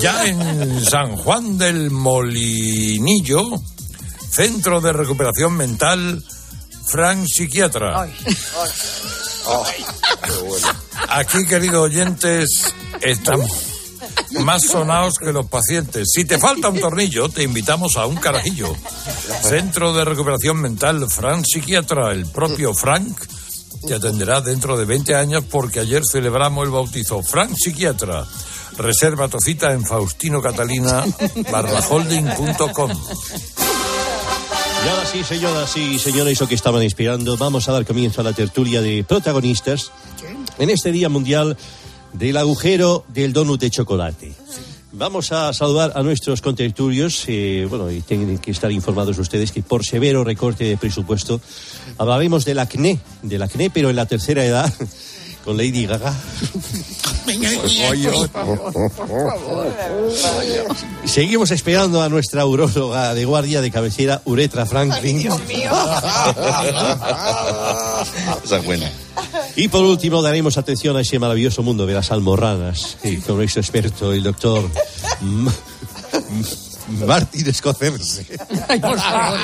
[0.00, 3.42] Ya en San Juan del Molinillo,
[4.30, 6.24] Centro de Recuperación Mental,
[6.86, 8.08] Frank Psiquiatra.
[11.08, 13.75] Aquí, queridos oyentes, estamos
[14.40, 16.10] más sonados que los pacientes.
[16.12, 18.74] Si te falta un tornillo, te invitamos a un carajillo.
[19.42, 23.16] Centro de Recuperación Mental, Frank Psiquiatra, el propio Frank,
[23.86, 27.22] te atenderá dentro de 20 años porque ayer celebramos el bautizo.
[27.22, 28.24] Frank Psiquiatra.
[28.76, 31.04] Reserva tu cita en Faustino Catalina
[31.50, 32.90] barbaholding.com.
[34.84, 38.24] Y ahora sí, señoras y señores, eso que estaban inspirando, vamos a dar comienzo a
[38.24, 39.90] la tertulia de protagonistas
[40.58, 41.56] en este Día Mundial
[42.12, 44.32] del Agujero del Donut de Chocolate.
[44.92, 47.24] Vamos a saludar a nuestros contertulios.
[47.26, 51.38] eh, bueno, y tienen que estar informados ustedes que por severo recorte de presupuesto
[51.98, 54.72] hablaremos del acné, del acné, pero en la tercera edad,
[55.44, 56.14] con Lady Gaga.
[61.04, 65.18] Seguimos esperando a nuestra uróloga de guardia de cabecera, Uretra Franklin.
[68.44, 68.90] Esa es buena.
[69.56, 73.62] Y por último daremos atención a ese maravilloso mundo de las almorranas y con nuestro
[73.62, 74.68] experto, el doctor
[77.06, 78.24] Martín Escocerse.
[78.80, 79.38] por favor.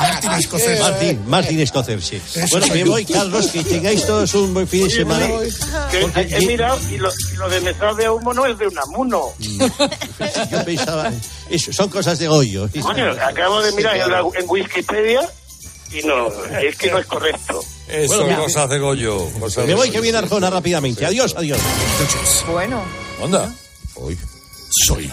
[0.00, 0.82] Martín Escocerse.
[0.82, 2.20] Martín, Martín Escocerse.
[2.50, 5.26] Bueno, me voy, Carlos, que tengáis todos un buen fin de semana.
[5.90, 8.46] Que Porque he, he mirado y lo, y lo de me sabe a humo no
[8.46, 9.26] es de Unamuno.
[9.38, 11.12] yo pensaba,
[11.50, 12.68] eso, son cosas de Goyo.
[12.80, 15.20] Coño, acabo de mirar en, la- en Wikipedia
[15.92, 16.28] y no,
[16.60, 17.62] es que no es correcto.
[17.88, 19.28] Eso, Bueno, cosas de Goyo.
[19.38, 21.04] cosas Me voy, que viene Arjona rápidamente.
[21.04, 21.58] Adiós, adiós.
[22.50, 22.82] Bueno.
[23.20, 23.52] Onda.
[24.86, 25.10] Soy.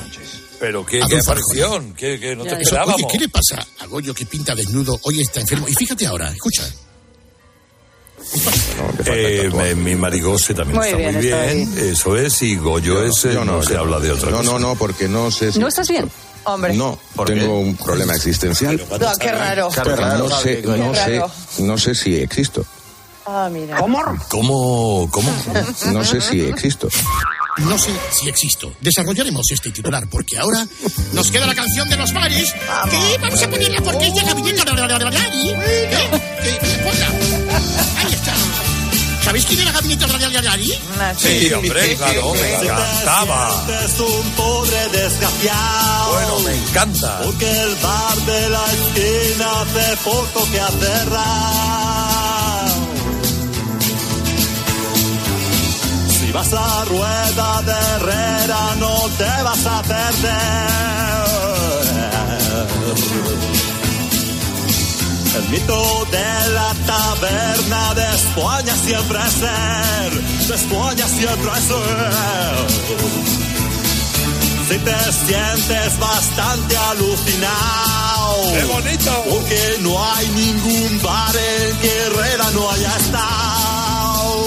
[0.59, 2.95] Pero qué, qué aparición, que, que no te Eso, esperábamos.
[2.97, 4.99] Oye, ¿qué le pasa a Goyo que pinta desnudo?
[5.03, 5.67] Hoy está enfermo.
[5.67, 6.63] Y fíjate ahora, escucha.
[9.05, 13.03] Eh, me- mi marigose también Muy está bien, muy está bien, eso es, y Goyo
[13.03, 14.51] es, eh, yo no, no, se yo- habla de otra No, cosa.
[14.51, 15.59] no, no, porque no sé si...
[15.59, 16.09] ¿No estás bien?
[16.53, 16.73] Hombre.
[16.73, 18.77] No, tengo un problema existencial.
[18.99, 19.69] No, qué raro.
[20.17, 21.21] No sé, no sé,
[21.63, 22.65] no sé si existo.
[23.25, 23.77] Ah, mira.
[24.29, 25.07] ¿Cómo?
[25.11, 25.31] ¿Cómo?
[25.91, 26.89] No sé si existo.
[27.57, 28.71] No sé si existo.
[28.81, 30.65] Desarrollaremos este titular porque ahora
[31.13, 32.53] nos queda la canción de los bares.
[32.89, 34.61] Que vamos a ponerla porque es de gabinete.
[34.61, 35.89] ¿Eh?
[35.89, 37.07] Que- ponla.
[37.99, 38.33] Ahí está.
[39.29, 40.59] ¿Sabéis quién era Gabinete Radial
[41.15, 43.63] Sí, hombre, claro, me encantaba.
[43.85, 46.13] Es un pobre desgraciado.
[46.13, 47.21] Bueno, me encanta.
[47.25, 52.09] Porque el bar de la esquina hace poco que ha cerrado.
[56.09, 60.99] Si vas a rueda de Herrera no te vas a perder.
[65.35, 73.29] El mito de la taberna de España siempre es ser, de España siempre es ser.
[74.67, 79.23] Si te sientes bastante alucinado, ¡Qué bonito!
[79.29, 84.39] porque no hay ningún bar en que Herrera no haya estado.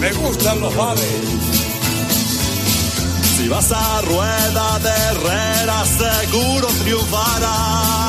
[0.00, 1.04] Me gustan los bares.
[3.36, 7.99] Si vas a rueda de Herrera, seguro triunfarás.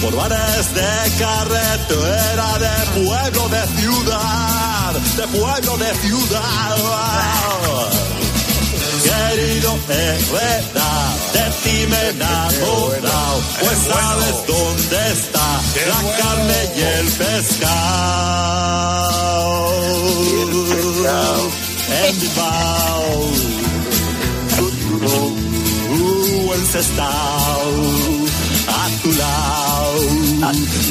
[0.00, 6.76] Por bares de carretera, de pueblo, de ciudad, de pueblo, de ciudad.
[9.04, 10.90] Querido Herrera,
[11.32, 18.20] de ti me he enamorado, pues sabes dónde está la carne y el pescado.
[22.04, 23.30] En Bilbao,
[25.90, 28.29] uh, el Sestao,
[28.70, 30.00] a tu lado,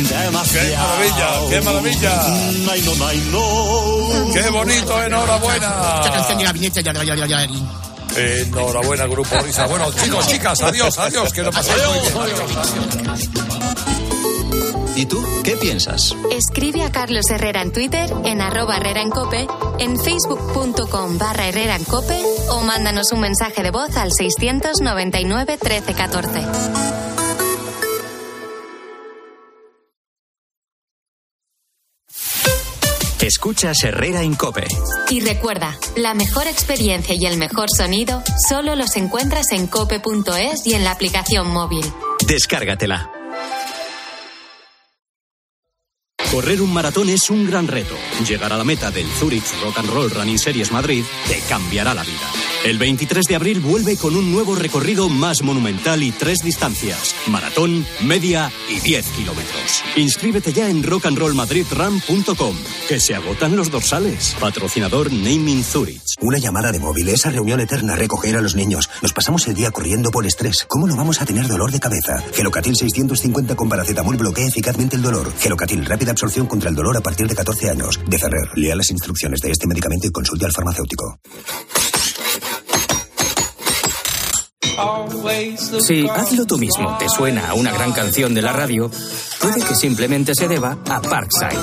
[0.10, 0.70] demasiado.
[0.70, 2.14] ¡Qué maravilla, qué maravilla!
[2.72, 4.34] Ay, no, ay, no.
[4.34, 5.68] ¡Qué bonito, enhorabuena!
[6.04, 6.40] Esta canción.
[8.16, 9.68] Enhorabuena, Grupo Risa.
[9.68, 12.40] Bueno, chicos, chicas, adiós, adiós, que lo paséis muy bien.
[14.96, 16.14] ¿Y tú qué piensas?
[16.30, 19.48] Escribe a Carlos Herrera en Twitter, en arroba Herrera en Cope,
[19.80, 26.99] en facebook.com barra Herrera en Cope o mándanos un mensaje de voz al 699 1314.
[33.40, 34.68] Escuchas Herrera en Cope.
[35.10, 40.74] Y recuerda, la mejor experiencia y el mejor sonido solo los encuentras en cope.es y
[40.74, 41.86] en la aplicación móvil.
[42.28, 43.10] Descárgatela.
[46.30, 47.96] Correr un maratón es un gran reto.
[48.28, 52.04] Llegar a la meta del Zurich Rock and Roll Running Series Madrid te cambiará la
[52.04, 52.39] vida.
[52.66, 57.86] El 23 de abril vuelve con un nuevo recorrido más monumental y tres distancias: maratón,
[58.02, 59.84] media y 10 kilómetros.
[59.96, 62.56] Inscríbete ya en rockandrollmadridrun.com,
[62.90, 64.36] que se agotan los dorsales.
[64.42, 66.02] Patrocinador Naming Zurich.
[66.20, 68.90] Una llamada de móvil, esa reunión eterna, recoger a los niños.
[69.02, 70.66] Nos pasamos el día corriendo por estrés.
[70.68, 72.22] ¿Cómo no vamos a tener dolor de cabeza?
[72.34, 75.32] Gelocatil 650 con paracetamol bloquea eficazmente el dolor.
[75.40, 78.00] Gelocatil, rápida absorción contra el dolor a partir de 14 años.
[78.06, 81.20] De Ferrer, lea las instrucciones de este medicamento y consulte al farmacéutico.
[85.80, 88.90] Si Hazlo tú mismo te suena a una gran canción de la radio,
[89.42, 91.60] puede que simplemente se deba a Parkside.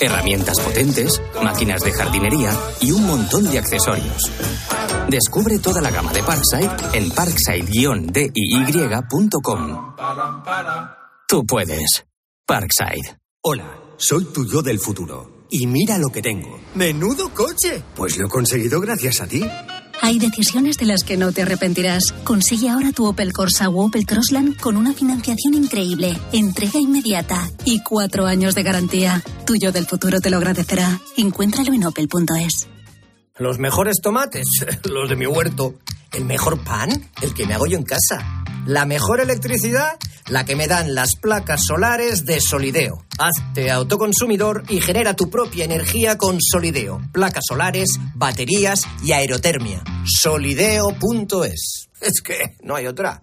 [0.00, 4.30] Herramientas potentes, máquinas de jardinería y un montón de accesorios.
[5.08, 9.94] Descubre toda la gama de Parkside en parkside-diy.com.
[11.28, 12.06] Tú puedes.
[12.46, 13.18] Parkside.
[13.42, 15.46] Hola, soy tu yo del futuro.
[15.50, 16.60] Y mira lo que tengo.
[16.74, 17.82] ¡Menudo coche!
[17.96, 19.44] Pues lo he conseguido gracias a ti.
[20.02, 22.12] Hay decisiones de las que no te arrepentirás.
[22.24, 27.82] Consigue ahora tu Opel Corsa o Opel Crossland con una financiación increíble, entrega inmediata y
[27.82, 29.22] cuatro años de garantía.
[29.46, 31.00] Tuyo del futuro te lo agradecerá.
[31.16, 32.68] Encuéntralo en opel.es.
[33.36, 34.46] Los mejores tomates,
[34.84, 35.74] los de mi huerto.
[36.12, 36.90] El mejor pan,
[37.22, 38.39] el que me hago yo en casa.
[38.66, 39.98] La mejor electricidad,
[40.28, 43.04] la que me dan las placas solares de Solideo.
[43.18, 47.00] Hazte autoconsumidor y genera tu propia energía con Solideo.
[47.12, 49.82] Placas solares, baterías y aerotermia.
[50.04, 51.88] Solideo.es.
[52.00, 53.22] Es que no hay otra.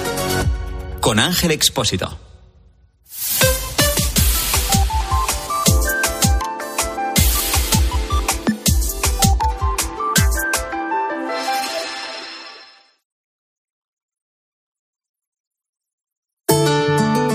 [1.01, 2.17] con Ángel Expósito.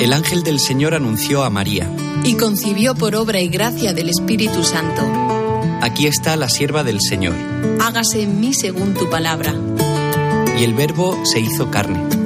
[0.01, 1.91] El ángel del Señor anunció a María.
[2.23, 5.03] Y concibió por obra y gracia del Espíritu Santo.
[5.83, 7.35] Aquí está la sierva del Señor.
[7.81, 9.53] Hágase en mí según tu palabra.
[10.57, 12.26] Y el verbo se hizo carne